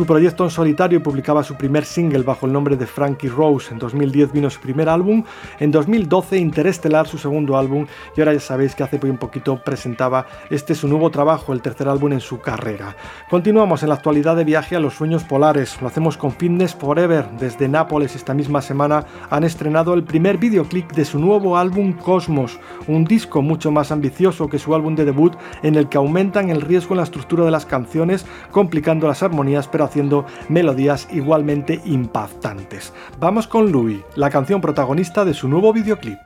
su 0.00 0.06
proyecto 0.06 0.44
en 0.44 0.50
solitario 0.50 1.02
publicaba 1.02 1.44
su 1.44 1.56
primer 1.56 1.84
single 1.84 2.22
bajo 2.22 2.46
el 2.46 2.54
nombre 2.54 2.74
de 2.74 2.86
Frankie 2.86 3.28
Rose. 3.28 3.70
En 3.70 3.78
2010 3.78 4.32
vino 4.32 4.48
su 4.48 4.58
primer 4.58 4.88
álbum, 4.88 5.22
en 5.58 5.70
2012 5.70 6.38
Interestelar 6.38 7.06
su 7.06 7.18
segundo 7.18 7.58
álbum 7.58 7.86
y 8.16 8.20
ahora 8.22 8.32
ya 8.32 8.40
sabéis 8.40 8.74
que 8.74 8.82
hace 8.82 8.98
un 9.02 9.18
poquito 9.18 9.62
presentaba 9.62 10.24
este 10.48 10.74
su 10.74 10.88
nuevo 10.88 11.10
trabajo, 11.10 11.52
el 11.52 11.60
tercer 11.60 11.86
álbum 11.86 12.14
en 12.14 12.20
su 12.20 12.40
carrera. 12.40 12.96
Continuamos 13.28 13.82
en 13.82 13.90
la 13.90 13.96
actualidad 13.96 14.36
de 14.36 14.44
viaje 14.44 14.74
a 14.74 14.80
los 14.80 14.94
sueños 14.94 15.22
polares. 15.24 15.76
Lo 15.82 15.88
hacemos 15.88 16.16
con 16.16 16.32
Fitness 16.32 16.74
Forever. 16.74 17.28
Desde 17.38 17.68
Nápoles 17.68 18.16
esta 18.16 18.32
misma 18.32 18.62
semana 18.62 19.04
han 19.28 19.44
estrenado 19.44 19.92
el 19.92 20.04
primer 20.04 20.38
videoclip 20.38 20.92
de 20.92 21.04
su 21.04 21.18
nuevo 21.18 21.58
álbum 21.58 21.92
Cosmos, 21.92 22.58
un 22.86 23.04
disco 23.04 23.42
mucho 23.42 23.70
más 23.70 23.92
ambicioso 23.92 24.48
que 24.48 24.58
su 24.58 24.74
álbum 24.74 24.94
de 24.94 25.04
debut 25.04 25.34
en 25.62 25.74
el 25.74 25.90
que 25.90 25.98
aumentan 25.98 26.48
el 26.48 26.62
riesgo 26.62 26.94
en 26.94 26.98
la 26.98 27.04
estructura 27.04 27.44
de 27.44 27.50
las 27.50 27.66
canciones, 27.66 28.24
complicando 28.50 29.06
las 29.06 29.22
armonías, 29.22 29.68
haciendo 29.90 30.24
melodías 30.48 31.08
igualmente 31.10 31.80
impactantes. 31.84 32.92
Vamos 33.18 33.48
con 33.48 33.72
Louis, 33.72 34.00
la 34.14 34.30
canción 34.30 34.60
protagonista 34.60 35.24
de 35.24 35.34
su 35.34 35.48
nuevo 35.48 35.72
videoclip. 35.72 36.18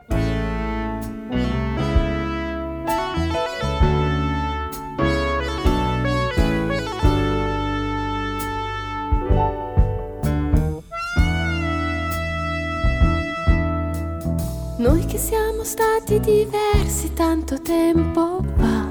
Noi 14.76 15.06
che 15.06 15.16
siamo 15.16 15.64
stati 15.64 16.20
diversi 16.20 17.14
tanto 17.14 17.62
tempo 17.62 18.44
fa, 18.58 18.86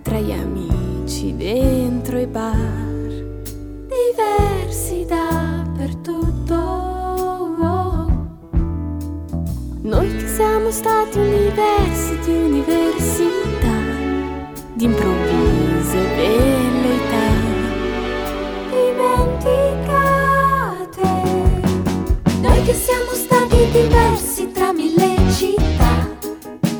tra 0.00 0.18
gli 0.18 0.32
amici 0.32 1.36
dentro 1.36 2.18
i 2.18 2.26
bar 2.26 2.91
diversi 4.02 5.04
dappertutto. 5.04 6.60
Noi 9.82 10.16
che 10.16 10.28
siamo 10.28 10.70
stati 10.70 11.18
universi 11.18 12.18
di 12.24 12.30
università, 12.30 13.76
d'improvvise 14.74 15.98
velleità, 16.16 17.26
dimenticate. 18.70 19.60
Noi 22.40 22.62
che 22.62 22.74
siamo 22.74 23.12
stati 23.12 23.56
diversi 23.70 24.50
tra 24.52 24.72
mille 24.72 25.16
città, 25.32 26.08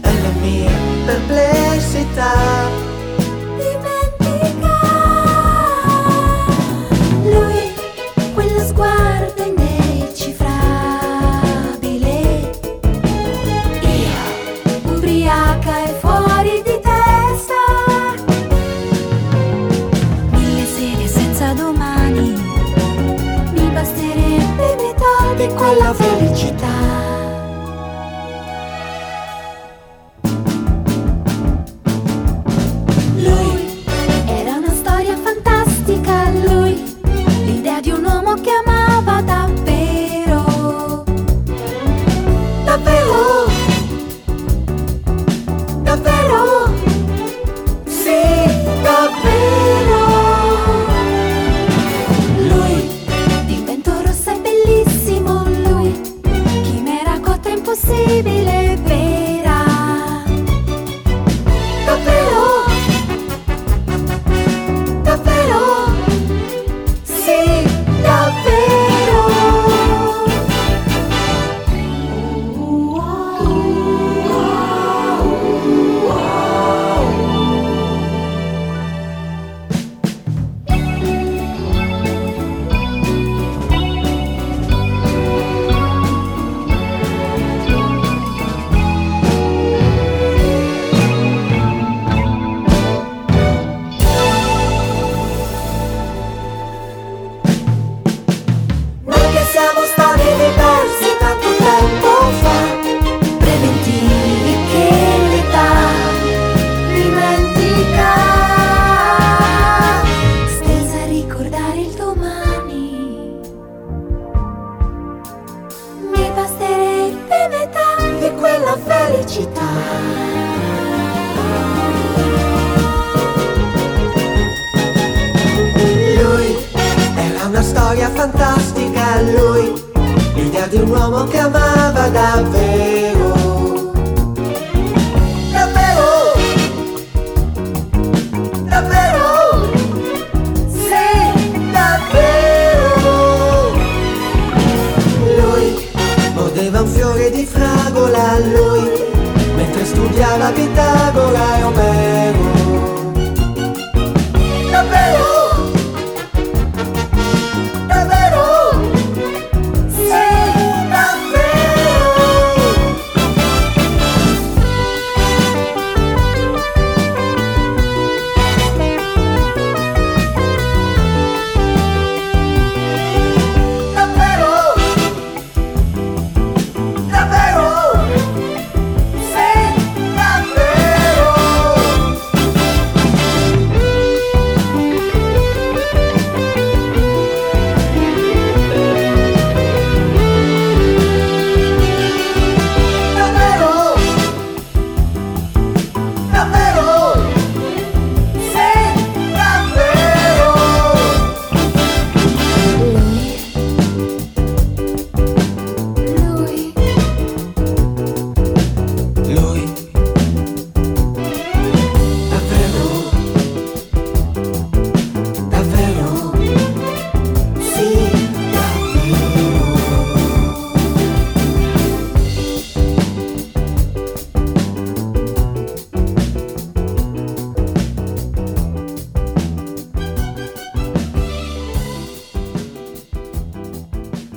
è 0.01 0.23
la 0.23 0.31
mia 0.41 0.71
perplessità. 1.05 2.92
Metà 25.75 25.93
di 25.93 26.12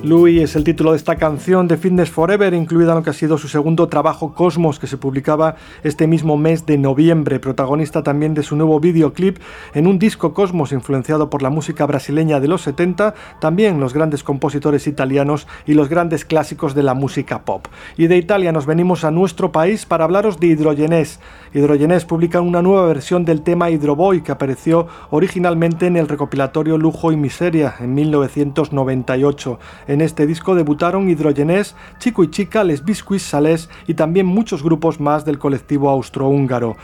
Louis 0.06 0.25
es 0.46 0.56
el 0.56 0.64
título 0.64 0.92
de 0.92 0.98
esta 0.98 1.16
canción 1.16 1.68
de 1.68 1.76
Fitness 1.76 2.12
Forever, 2.12 2.54
incluida 2.54 2.92
en 2.92 2.98
lo 2.98 3.04
que 3.04 3.10
ha 3.10 3.14
sido 3.14 3.40
su 3.40 3.48
segundo 3.48 3.88
trabajo 3.88 4.36
Cosmos, 4.36 4.78
que 4.78 4.86
se 4.86 4.96
publicaba 4.96 5.56
este 5.84 6.06
mismo 6.06 6.38
mes 6.38 6.68
de 6.68 6.78
noviembre, 6.78 7.40
protagonista 7.40 8.04
también 8.04 8.36
de 8.36 8.44
su 8.44 8.56
nuevo 8.56 8.80
videoclip 8.80 9.40
en 9.74 9.88
un 9.88 9.98
disco 9.98 10.36
Cosmos 10.36 10.72
influenciado 10.72 11.32
por 11.32 11.42
la 11.42 11.50
música 11.50 11.88
brasileña 11.88 12.40
de 12.40 12.48
los 12.48 12.62
70, 12.62 13.16
también 13.42 13.80
los 13.80 13.96
grandes 13.96 14.22
compositores 14.22 14.86
italianos 14.86 15.48
y 15.66 15.74
los 15.74 15.90
grandes 15.90 16.26
clásicos 16.26 16.76
de 16.76 16.84
la 16.84 16.94
música 16.94 17.44
pop. 17.44 17.66
Y 17.98 18.06
de 18.06 18.18
Italia 18.18 18.52
nos 18.52 18.68
venimos 18.68 19.04
a 19.04 19.10
nuestro 19.10 19.52
país 19.52 19.88
para 19.88 20.04
hablaros 20.04 20.40
de 20.40 20.48
Hidrogenés. 20.48 21.20
Hidrogenés 21.56 22.06
publica 22.06 22.40
una 22.42 22.62
nueva 22.62 22.86
versión 22.86 23.26
del 23.26 23.42
tema 23.42 23.72
Hydroboy 23.72 24.22
que 24.22 24.32
apareció 24.32 24.88
originalmente 25.10 25.88
en 25.88 25.98
el 25.98 26.08
recopilatorio 26.08 26.78
Lujo 26.78 27.12
y 27.12 27.18
Miseria 27.18 27.74
en 27.80 27.96
1998. 27.96 29.60
En 29.88 30.02
este 30.02 30.28
disco 30.28 30.35
debutaron 30.44 31.10
Hidrogenés, 31.10 31.76
Chico 32.00 32.24
y 32.24 32.30
Chica, 32.30 32.64
Les 32.64 32.84
Biscuits 32.84 33.24
Salés 33.24 33.70
y 33.88 33.94
también 33.94 34.26
muchos 34.26 34.64
grupos 34.64 35.00
más 35.00 35.26
del 35.26 35.40
colectivo 35.40 35.90
austrohúngaro. 35.90 36.76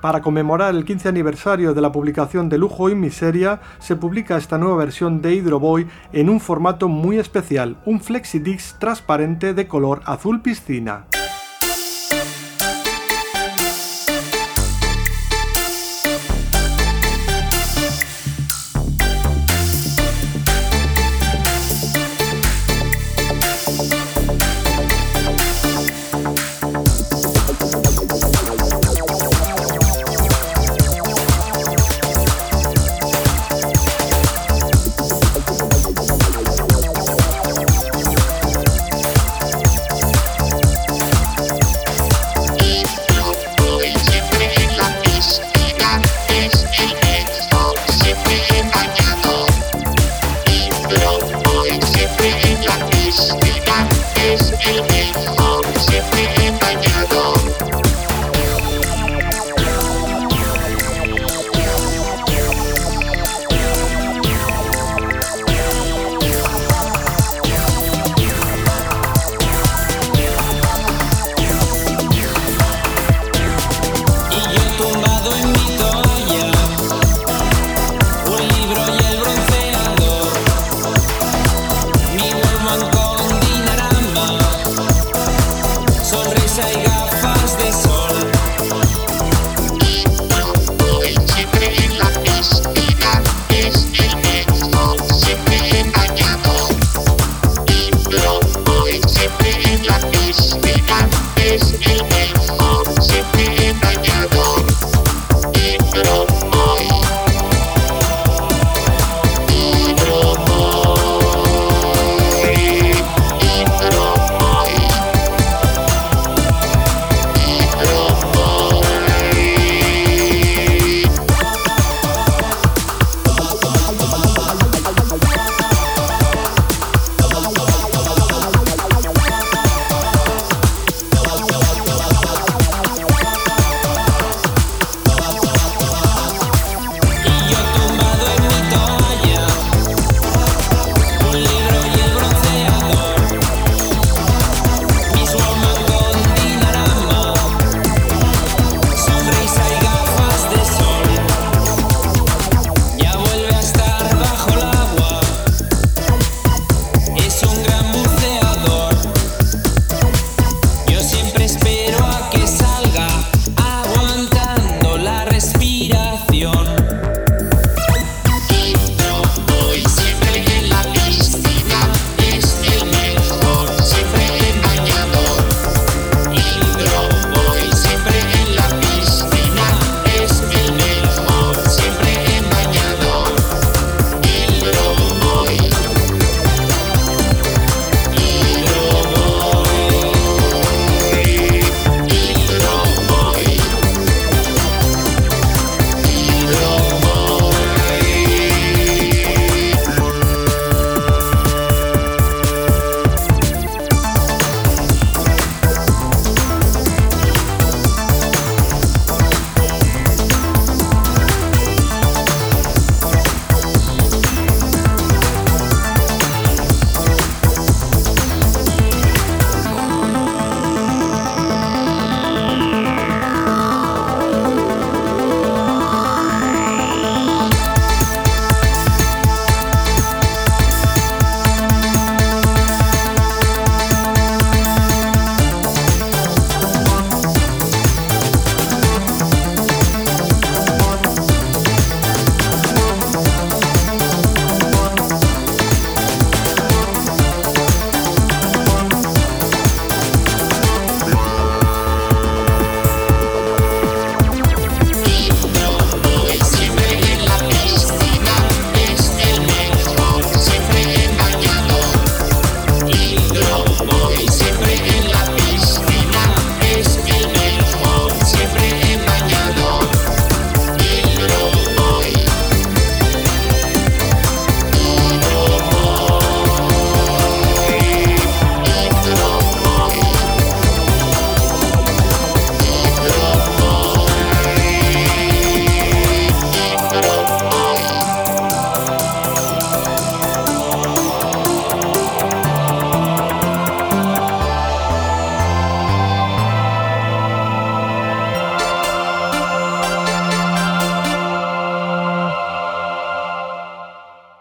Para 0.00 0.22
conmemorar 0.22 0.74
el 0.74 0.84
15 0.84 1.08
aniversario 1.08 1.74
de 1.74 1.80
la 1.80 1.92
publicación 1.92 2.48
de 2.48 2.56
Lujo 2.56 2.88
y 2.88 2.94
Miseria, 2.94 3.60
se 3.78 3.96
publica 3.96 4.38
esta 4.38 4.56
nueva 4.56 4.76
versión 4.76 5.20
de 5.20 5.34
Hydroboy 5.34 5.86
en 6.12 6.30
un 6.30 6.40
formato 6.40 6.88
muy 6.88 7.18
especial, 7.18 7.76
un 7.84 8.00
flexidisc 8.00 8.78
transparente 8.78 9.52
de 9.52 9.68
color 9.68 10.00
azul 10.06 10.40
piscina. 10.40 11.04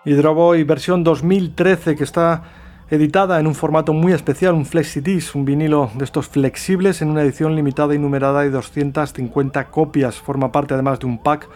Hydroboy 0.10 0.64
versión 0.64 1.04
2013 1.04 1.96
que 1.96 2.04
está 2.04 2.42
editada 2.90 3.40
en 3.40 3.46
un 3.46 3.54
formato 3.54 3.94
muy 3.94 4.12
especial, 4.12 4.56
un 4.56 4.66
flexi-disc, 4.66 5.36
un 5.36 5.46
vinilo 5.46 5.92
de 5.94 6.04
estos 6.04 6.28
flexibles 6.28 7.04
en 7.04 7.12
una 7.12 7.22
edición 7.22 7.56
limitada 7.56 7.94
y 7.94 8.00
numerada 8.00 8.42
de 8.42 8.50
250 8.50 9.70
copias. 9.70 10.16
Forma 10.16 10.52
parte 10.52 10.74
además 10.74 11.00
de 11.00 11.06
un 11.06 11.22
pack 11.22 11.48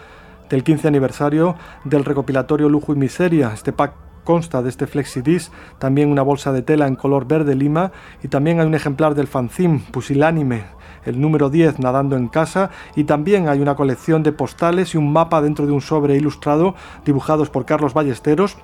del 0.48 0.62
15 0.62 0.86
aniversario 0.86 1.56
del 1.82 2.04
recopilatorio 2.04 2.68
Lujo 2.68 2.92
y 2.92 2.96
Miseria. 2.96 3.50
Este 3.52 3.72
pack 3.72 3.94
consta 4.22 4.62
de 4.62 4.68
este 4.68 4.86
flexi-disc, 4.86 5.52
también 5.80 6.12
una 6.12 6.22
bolsa 6.22 6.52
de 6.52 6.62
tela 6.62 6.86
en 6.86 6.94
color 6.94 7.26
verde 7.26 7.56
lima 7.56 7.90
y 8.22 8.28
también 8.28 8.60
hay 8.60 8.66
un 8.66 8.74
ejemplar 8.76 9.16
del 9.16 9.26
fanzine 9.26 9.82
Pusilánime, 9.90 10.62
el 11.06 11.20
número 11.20 11.50
10 11.50 11.78
Nadando 11.78 12.16
en 12.16 12.28
casa 12.28 12.70
y 12.96 13.04
también 13.04 13.48
hay 13.48 13.60
una 13.60 13.74
colección 13.76 14.22
de 14.22 14.32
postales 14.32 14.94
y 14.94 14.98
un 14.98 15.12
mapa 15.12 15.40
dentro 15.40 15.66
de 15.66 15.72
un 15.72 15.80
sobre 15.80 16.16
ilustrado 16.16 16.74
dibujados 17.04 17.50
por 17.50 17.64
Carlos 17.64 17.94
Ballesteros 17.94 18.56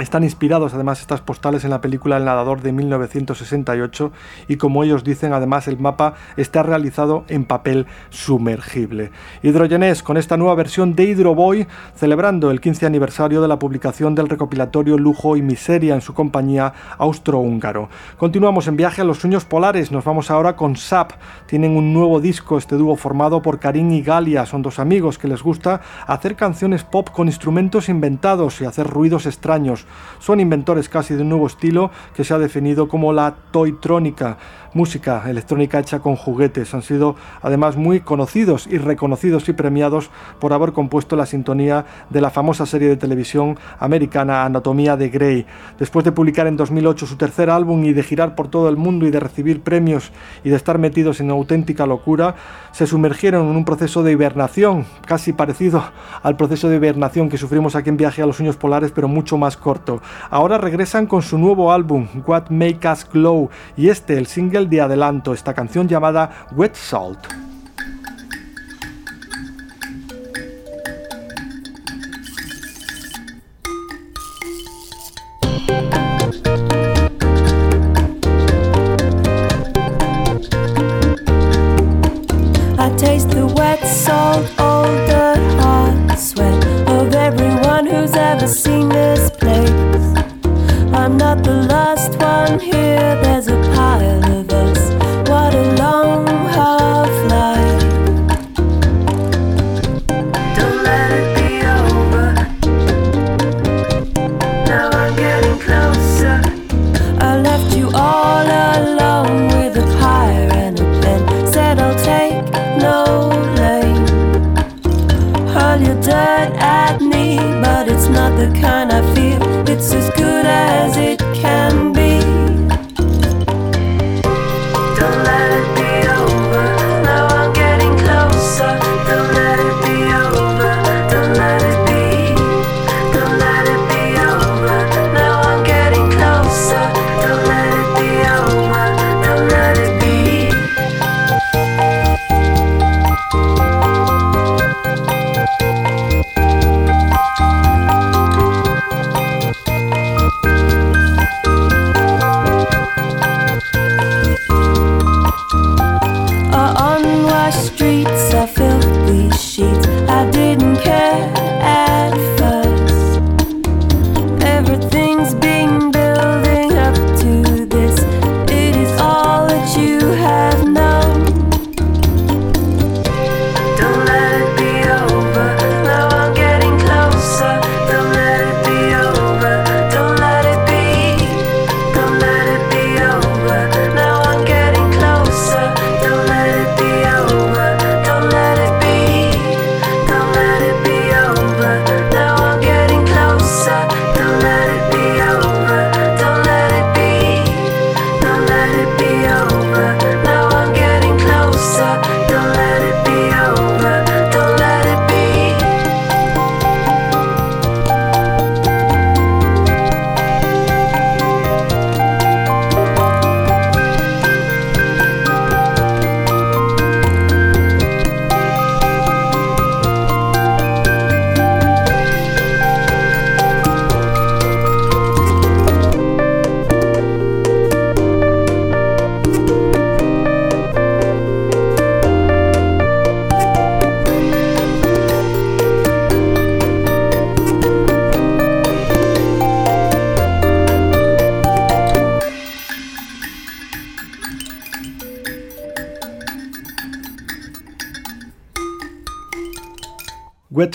están 0.00 0.24
inspirados 0.24 0.74
además 0.74 1.00
estas 1.00 1.20
postales 1.20 1.62
en 1.62 1.70
la 1.70 1.80
película 1.80 2.16
El 2.16 2.24
nadador 2.24 2.62
de 2.62 2.72
1968 2.72 4.10
y 4.48 4.56
como 4.56 4.82
ellos 4.82 5.04
dicen 5.04 5.32
además 5.32 5.68
el 5.68 5.78
mapa 5.78 6.14
está 6.36 6.64
realizado 6.64 7.24
en 7.28 7.44
papel 7.44 7.86
sumergible. 8.10 9.12
Hidrogenés 9.44 10.02
con 10.02 10.16
esta 10.16 10.36
nueva 10.36 10.56
versión 10.56 10.96
de 10.96 11.04
Hydroboy 11.04 11.68
celebrando 11.94 12.50
el 12.50 12.60
15 12.60 12.86
aniversario 12.86 13.40
de 13.40 13.46
la 13.46 13.60
publicación 13.60 14.16
del 14.16 14.28
recopilatorio 14.28 14.98
Lujo 14.98 15.36
y 15.36 15.42
Miseria 15.42 15.94
en 15.94 16.00
su 16.00 16.12
compañía 16.12 16.72
austrohúngaro. 16.98 17.88
Continuamos 18.16 18.66
en 18.66 18.76
viaje 18.76 19.02
a 19.02 19.04
los 19.04 19.18
sueños 19.18 19.44
polares, 19.44 19.92
nos 19.92 20.04
vamos 20.04 20.28
ahora 20.28 20.56
con 20.56 20.74
SAP. 20.74 21.12
Tienen 21.46 21.76
un 21.76 21.94
nuevo 21.94 22.20
disco, 22.20 22.58
este 22.58 22.74
dúo 22.74 22.96
formado 22.96 23.42
por 23.42 23.60
Karin 23.60 23.92
y 23.92 24.02
Galia, 24.02 24.44
son 24.44 24.62
dos 24.62 24.80
amigos 24.80 25.18
que 25.18 25.28
les 25.28 25.42
gusta 25.42 25.80
hacer 26.08 26.34
canciones 26.34 26.82
pop 26.82 27.10
con 27.10 27.28
instrumentos 27.28 27.88
inventados 27.88 28.60
y 28.60 28.64
hacer 28.64 28.88
ruidos 28.88 29.26
extraños. 29.26 29.83
Son 30.18 30.40
inventores 30.40 30.88
casi 30.88 31.14
de 31.14 31.22
un 31.22 31.28
nuevo 31.28 31.46
estilo 31.46 31.90
que 32.14 32.24
se 32.24 32.34
ha 32.34 32.38
definido 32.38 32.88
como 32.88 33.12
la 33.12 33.34
toytrónica, 33.50 34.38
música 34.74 35.22
electrónica 35.28 35.78
hecha 35.78 36.00
con 36.00 36.16
juguetes. 36.16 36.74
Han 36.74 36.82
sido 36.82 37.16
además 37.40 37.76
muy 37.76 38.00
conocidos 38.00 38.66
y 38.66 38.78
reconocidos 38.78 39.48
y 39.48 39.52
premiados 39.52 40.10
por 40.40 40.52
haber 40.52 40.72
compuesto 40.72 41.16
la 41.16 41.26
sintonía 41.26 41.86
de 42.10 42.20
la 42.20 42.30
famosa 42.30 42.66
serie 42.66 42.88
de 42.88 42.96
televisión 42.96 43.58
americana 43.78 44.44
Anatomía 44.44 44.96
de 44.96 45.08
Grey. 45.08 45.46
Después 45.78 46.04
de 46.04 46.12
publicar 46.12 46.46
en 46.46 46.56
2008 46.56 47.06
su 47.06 47.16
tercer 47.16 47.50
álbum 47.50 47.84
y 47.84 47.92
de 47.92 48.02
girar 48.02 48.34
por 48.34 48.48
todo 48.48 48.68
el 48.68 48.76
mundo 48.76 49.06
y 49.06 49.10
de 49.10 49.20
recibir 49.20 49.62
premios 49.62 50.12
y 50.42 50.50
de 50.50 50.56
estar 50.56 50.78
metidos 50.78 51.20
en 51.20 51.30
auténtica 51.30 51.86
locura, 51.86 52.34
se 52.72 52.86
sumergieron 52.86 53.48
en 53.48 53.56
un 53.56 53.64
proceso 53.64 54.02
de 54.02 54.12
hibernación, 54.12 54.84
casi 55.06 55.32
parecido 55.32 55.84
al 56.22 56.36
proceso 56.36 56.68
de 56.68 56.76
hibernación 56.76 57.28
que 57.28 57.38
sufrimos 57.38 57.76
aquí 57.76 57.88
en 57.88 57.96
Viaje 57.96 58.22
a 58.22 58.26
los 58.26 58.36
Sueños 58.36 58.56
Polares, 58.56 58.92
pero 58.94 59.08
mucho 59.08 59.38
más 59.38 59.56
corto. 59.56 60.02
Ahora 60.30 60.58
regresan 60.58 61.06
con 61.06 61.22
su 61.22 61.38
nuevo 61.38 61.72
álbum, 61.72 62.08
What 62.26 62.50
Make 62.50 62.88
Us 62.90 63.06
Glow, 63.12 63.50
y 63.76 63.88
este, 63.88 64.18
el 64.18 64.26
single 64.26 64.63
de 64.68 64.80
adelanto, 64.80 65.32
esta 65.32 65.54
canción 65.54 65.88
llamada 65.88 66.46
Wet 66.52 66.74
Salt. 66.74 67.53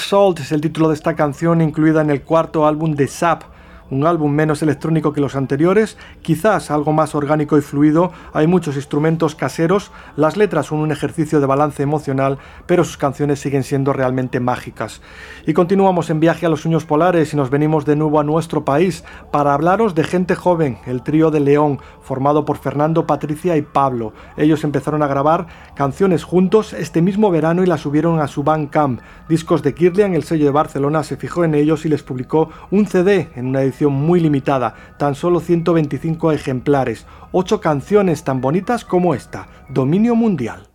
Salt 0.09 0.39
es 0.39 0.51
el 0.51 0.59
título 0.59 0.87
de 0.87 0.95
esta 0.95 1.15
canción 1.15 1.61
incluida 1.61 2.01
en 2.01 2.09
el 2.09 2.23
cuarto 2.23 2.65
álbum 2.65 2.95
de 2.95 3.07
Sap, 3.07 3.43
un 3.91 4.07
álbum 4.07 4.31
menos 4.31 4.63
electrónico 4.63 5.13
que 5.13 5.21
los 5.21 5.35
anteriores, 5.35 5.99
quizás 6.29 6.69
algo 6.69 6.93
más 6.93 7.15
orgánico 7.15 7.57
y 7.57 7.61
fluido, 7.61 8.11
hay 8.33 8.45
muchos 8.45 8.75
instrumentos 8.75 9.33
caseros, 9.33 9.91
las 10.15 10.37
letras 10.37 10.67
son 10.67 10.77
un 10.77 10.91
ejercicio 10.91 11.39
de 11.39 11.47
balance 11.47 11.81
emocional, 11.81 12.37
pero 12.67 12.83
sus 12.83 12.97
canciones 12.97 13.39
siguen 13.39 13.63
siendo 13.63 13.93
realmente 13.93 14.39
mágicas. 14.39 15.01
Y 15.47 15.53
continuamos 15.53 16.11
en 16.11 16.19
viaje 16.19 16.45
a 16.45 16.49
los 16.49 16.61
sueños 16.61 16.85
polares 16.85 17.33
y 17.33 17.35
nos 17.35 17.49
venimos 17.49 17.83
de 17.83 17.95
nuevo 17.95 18.19
a 18.19 18.23
nuestro 18.23 18.63
país 18.63 19.03
para 19.31 19.55
hablaros 19.55 19.95
de 19.95 20.03
gente 20.03 20.35
joven, 20.35 20.77
el 20.85 21.01
trío 21.01 21.31
de 21.31 21.39
León, 21.39 21.79
formado 22.03 22.45
por 22.45 22.59
Fernando, 22.59 23.07
Patricia 23.07 23.57
y 23.57 23.63
Pablo. 23.63 24.13
Ellos 24.37 24.63
empezaron 24.63 25.01
a 25.01 25.07
grabar 25.07 25.47
canciones 25.73 26.23
juntos 26.23 26.73
este 26.73 27.01
mismo 27.01 27.31
verano 27.31 27.63
y 27.63 27.65
las 27.65 27.81
subieron 27.81 28.19
a 28.19 28.27
su 28.27 28.43
Bandcamp. 28.43 29.01
Discos 29.27 29.63
de 29.63 29.73
Kirlian, 29.73 30.13
el 30.13 30.23
sello 30.23 30.45
de 30.45 30.51
Barcelona, 30.51 31.01
se 31.01 31.17
fijó 31.17 31.43
en 31.43 31.55
ellos 31.55 31.87
y 31.87 31.89
les 31.89 32.03
publicó 32.03 32.51
un 32.69 32.85
CD 32.85 33.31
en 33.35 33.47
una 33.47 33.63
edición 33.63 33.93
muy 33.93 34.19
limitada, 34.19 34.75
tan 34.99 35.15
solo 35.15 35.39
125 35.39 36.18
ejemplares, 36.31 37.05
ocho 37.31 37.61
canciones 37.61 38.23
tan 38.23 38.41
bonitas 38.41 38.83
como 38.83 39.15
esta, 39.15 39.47
Dominio 39.69 40.15
Mundial. 40.15 40.67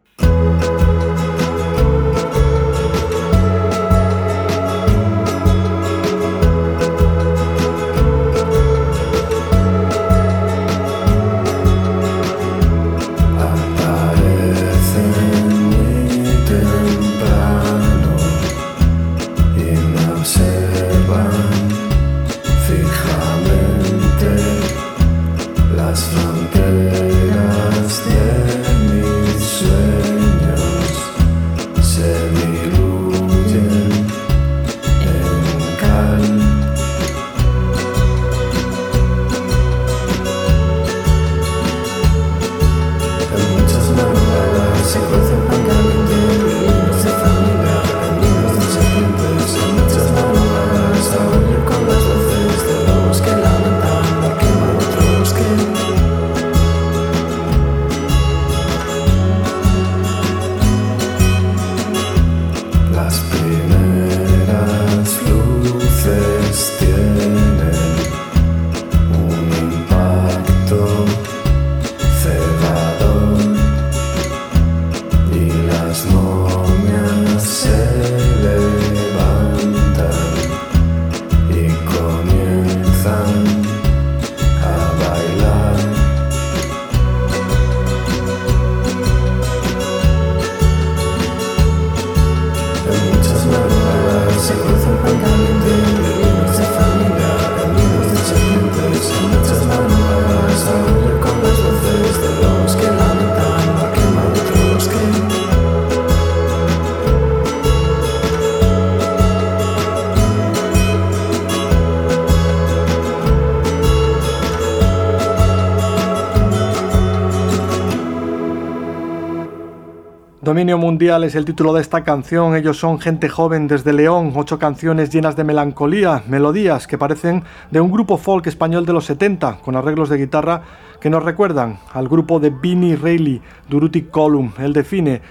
Dominio 120.54 120.78
Mundial 120.78 121.24
es 121.24 121.34
el 121.34 121.44
título 121.44 121.72
de 121.72 121.80
esta 121.80 122.04
canción. 122.04 122.54
Ellos 122.54 122.78
son 122.78 123.00
gente 123.00 123.28
joven 123.28 123.66
desde 123.66 123.92
León, 123.92 124.34
ocho 124.36 124.56
canciones 124.56 125.10
llenas 125.10 125.34
de 125.34 125.42
melancolía, 125.42 126.22
melodías 126.28 126.86
que 126.86 126.96
parecen 126.96 127.42
de 127.72 127.80
un 127.80 127.90
grupo 127.90 128.18
folk 128.18 128.46
español 128.46 128.86
de 128.86 128.92
los 128.92 129.04
70, 129.06 129.58
con 129.64 129.74
arreglos 129.74 130.10
de 130.10 130.18
guitarra 130.18 130.62
que 131.00 131.10
nos 131.10 131.24
recuerdan 131.24 131.80
al 131.92 132.06
grupo 132.06 132.38
de 132.38 132.50
Vinnie 132.50 132.94
Reilly, 132.94 133.42
Duruti 133.68 134.02
Column. 134.02 134.54
Él 134.58 134.72
define 134.72 135.22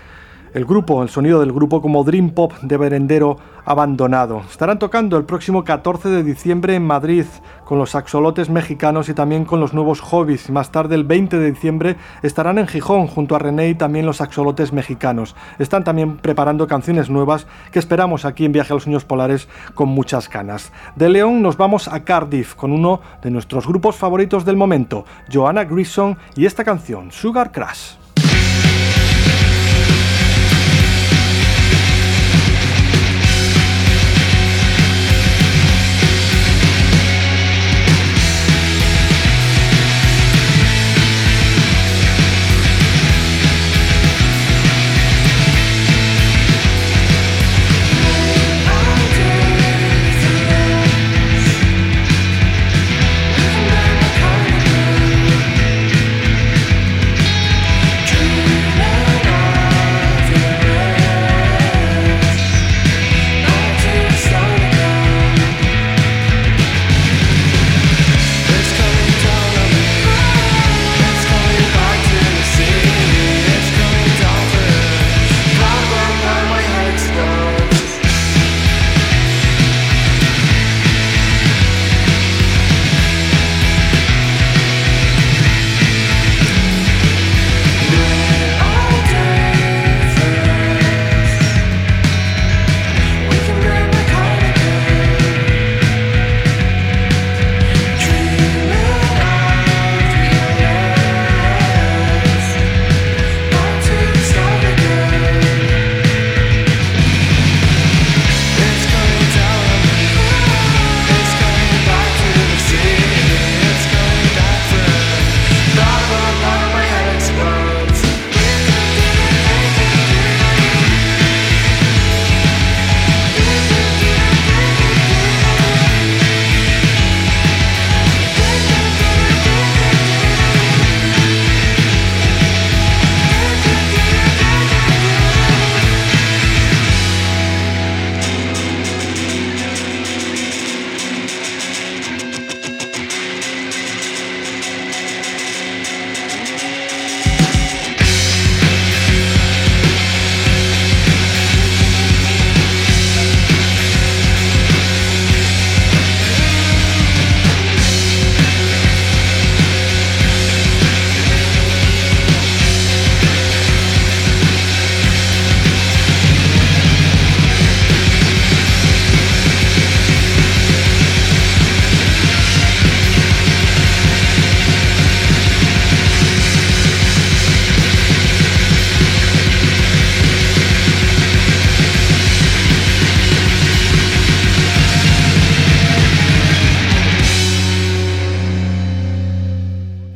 el 0.53 0.65
grupo, 0.65 1.01
el 1.01 1.09
sonido 1.09 1.39
del 1.39 1.51
grupo 1.51 1.81
como 1.81 2.03
Dream 2.03 2.31
Pop 2.31 2.53
de 2.61 2.77
Berendero 2.77 3.37
abandonado. 3.65 4.41
Estarán 4.49 4.79
tocando 4.79 5.17
el 5.17 5.23
próximo 5.23 5.63
14 5.63 6.09
de 6.09 6.23
diciembre 6.23 6.75
en 6.75 6.85
Madrid 6.85 7.25
con 7.63 7.79
los 7.79 7.95
axolotes 7.95 8.49
mexicanos 8.49 9.09
y 9.09 9.13
también 9.13 9.45
con 9.45 9.59
los 9.59 9.73
nuevos 9.73 10.01
hobbies. 10.01 10.49
Más 10.49 10.71
tarde, 10.71 10.95
el 10.95 11.05
20 11.05 11.37
de 11.39 11.51
diciembre, 11.51 11.95
estarán 12.21 12.57
en 12.57 12.67
Gijón 12.67 13.07
junto 13.07 13.35
a 13.35 13.39
René 13.39 13.69
y 13.69 13.75
también 13.75 14.05
los 14.05 14.21
axolotes 14.21 14.73
mexicanos. 14.73 15.35
Están 15.59 15.83
también 15.83 16.17
preparando 16.17 16.67
canciones 16.67 17.09
nuevas 17.09 17.47
que 17.71 17.79
esperamos 17.79 18.25
aquí 18.25 18.45
en 18.45 18.51
Viaje 18.51 18.73
a 18.73 18.75
los 18.75 18.83
Sueños 18.83 19.05
Polares 19.05 19.47
con 19.73 19.89
muchas 19.89 20.29
ganas. 20.29 20.71
De 20.95 21.09
León 21.09 21.41
nos 21.41 21.57
vamos 21.57 21.87
a 21.87 22.03
Cardiff 22.03 22.55
con 22.55 22.71
uno 22.71 23.01
de 23.21 23.31
nuestros 23.31 23.65
grupos 23.65 23.95
favoritos 23.95 24.45
del 24.45 24.57
momento, 24.57 25.05
Joanna 25.31 25.63
Grissom 25.63 26.15
y 26.35 26.45
esta 26.45 26.63
canción, 26.63 27.11
Sugar 27.11 27.51
Crash. 27.51 28.02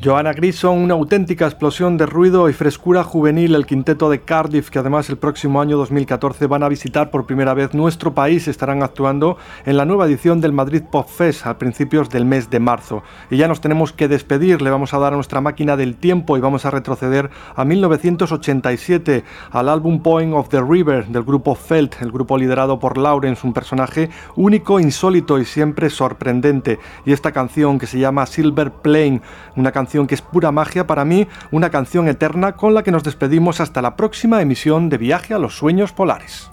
Joanna 0.08 0.32
Grison, 0.32 0.78
una 0.78 0.94
auténtica 0.94 1.48
explosión 1.48 1.98
de 1.98 2.06
ruido 2.06 2.48
y 2.48 2.54
frescura 2.54 3.04
juvenil, 3.04 3.56
el 3.56 3.66
quinteto 3.66 4.10
de 4.10 4.22
Cardiff, 4.22 4.70
que 4.70 4.80
además 4.80 5.10
el 5.10 5.18
próximo 5.18 5.60
año 5.60 5.76
2014 5.76 6.48
van 6.48 6.64
a 6.64 6.70
visitar 6.70 7.12
por 7.12 7.26
primera 7.26 7.54
vez 7.54 7.74
nuestro 7.74 8.14
país, 8.14 8.48
estarán 8.48 8.84
actuando 8.84 9.36
en 9.66 9.76
la 9.76 9.84
nueva 9.84 10.06
edición 10.06 10.40
del 10.40 10.54
Madrid 10.54 10.84
Pop 10.90 11.10
Fest 11.10 11.46
a 11.46 11.58
principios 11.58 12.10
del 12.10 12.24
mes 12.24 12.50
de 12.50 12.62
marzo. 12.62 13.04
Y 13.30 13.36
ya 13.36 13.50
nos 13.50 13.60
tenemos 13.60 13.92
que 13.92 14.08
despedir, 14.08 14.62
le 14.62 14.70
vamos 14.70 14.94
a 14.94 15.00
dar 15.00 15.12
a 15.12 15.18
nuestra 15.18 15.42
máquina 15.42 15.76
del 15.76 15.98
tiempo 15.98 16.38
y 16.38 16.40
vamos 16.40 16.64
a 16.64 16.72
retroceder 16.72 17.30
a 17.54 17.66
1987, 17.66 19.26
al 19.52 19.68
álbum 19.68 20.02
Point 20.02 20.34
of 20.34 20.48
the 20.48 20.62
River 20.62 21.08
del 21.08 21.24
grupo 21.24 21.54
Felt, 21.54 22.02
el 22.02 22.14
grupo 22.14 22.38
liderado 22.38 22.80
por 22.80 22.98
Lawrence, 22.98 23.46
un 23.46 23.52
personaje 23.52 24.10
único, 24.38 24.80
insólito 24.80 25.38
y 25.38 25.44
siempre 25.44 25.90
sorprendente. 25.90 26.80
Y 27.06 27.12
esta 27.12 27.34
canción 27.34 27.78
que 27.78 27.88
se 27.88 28.00
llama 28.00 28.26
Silver 28.26 28.72
Plane, 28.72 29.22
una 29.58 29.74
canción 29.74 29.97
que 30.06 30.16
es 30.16 30.22
pura 30.22 30.52
magia 30.52 30.86
para 30.86 31.06
mí, 31.06 31.28
una 31.50 31.72
canción 31.72 32.08
eterna 32.08 32.52
con 32.52 32.76
la 32.76 32.84
que 32.84 32.92
nos 32.92 33.04
despedimos 33.04 33.60
hasta 33.60 33.82
la 33.82 33.96
próxima 33.96 34.42
emisión 34.42 34.90
de 34.90 34.98
Viaje 34.98 35.34
a 35.34 35.40
los 35.40 35.58
Sueños 35.58 35.94
Polares. 35.94 36.52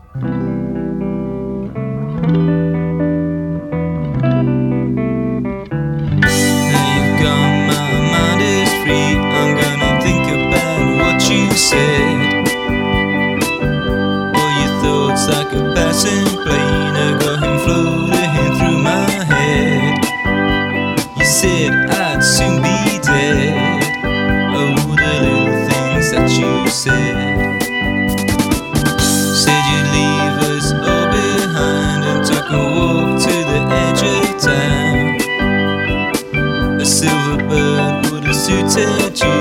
Said 26.75 27.17
Said 29.43 29.65
you'd 29.71 29.89
leave 29.95 30.39
us 30.51 30.67
all 30.73 31.07
behind 31.07 32.01
and 32.05 32.21
took 32.27 32.49
a 32.51 32.53
walk 32.59 33.23
to 33.23 33.35
the 33.51 33.61
edge 33.85 34.03
of 34.03 34.25
town. 34.43 35.05
A 36.81 36.85
silver 36.85 37.39
bird 37.49 38.11
would 38.11 38.25
have 38.25 38.35
suited 38.37 39.21
you, 39.21 39.39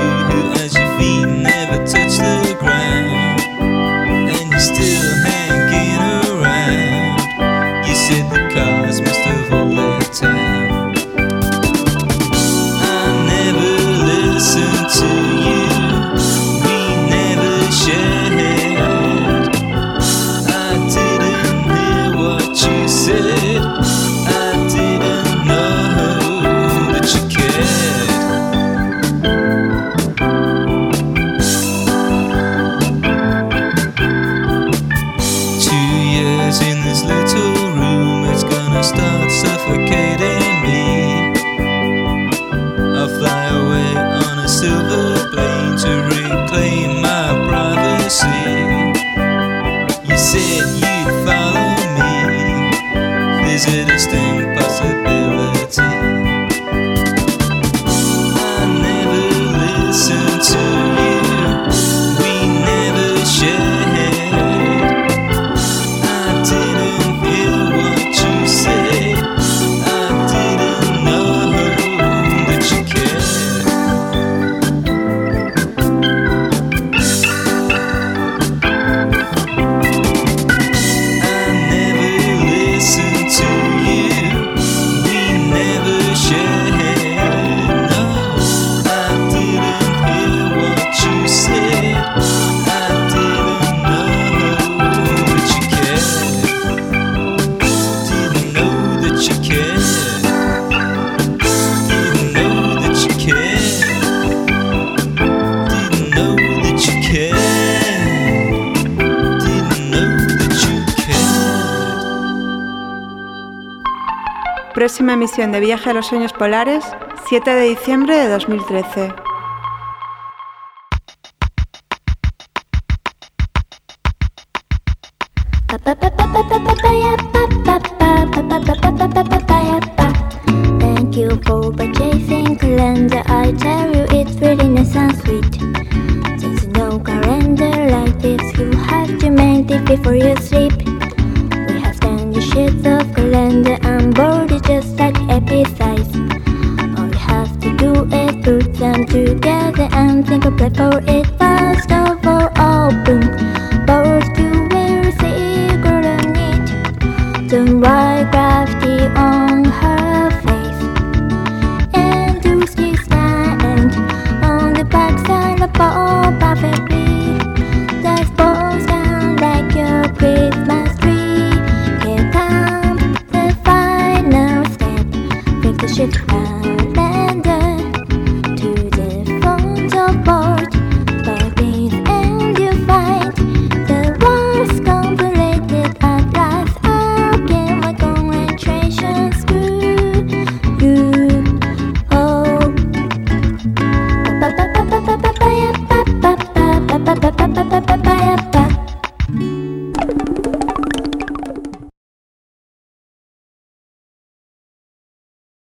emisión 115.24 115.52
de 115.52 115.60
Viaje 115.60 115.88
a 115.88 115.94
los 115.94 116.08
Sueños 116.08 116.34
Polares, 116.34 116.84
7 117.28 117.54
de 117.54 117.70
diciembre 117.70 118.14
de 118.14 118.28
2013. 118.28 119.33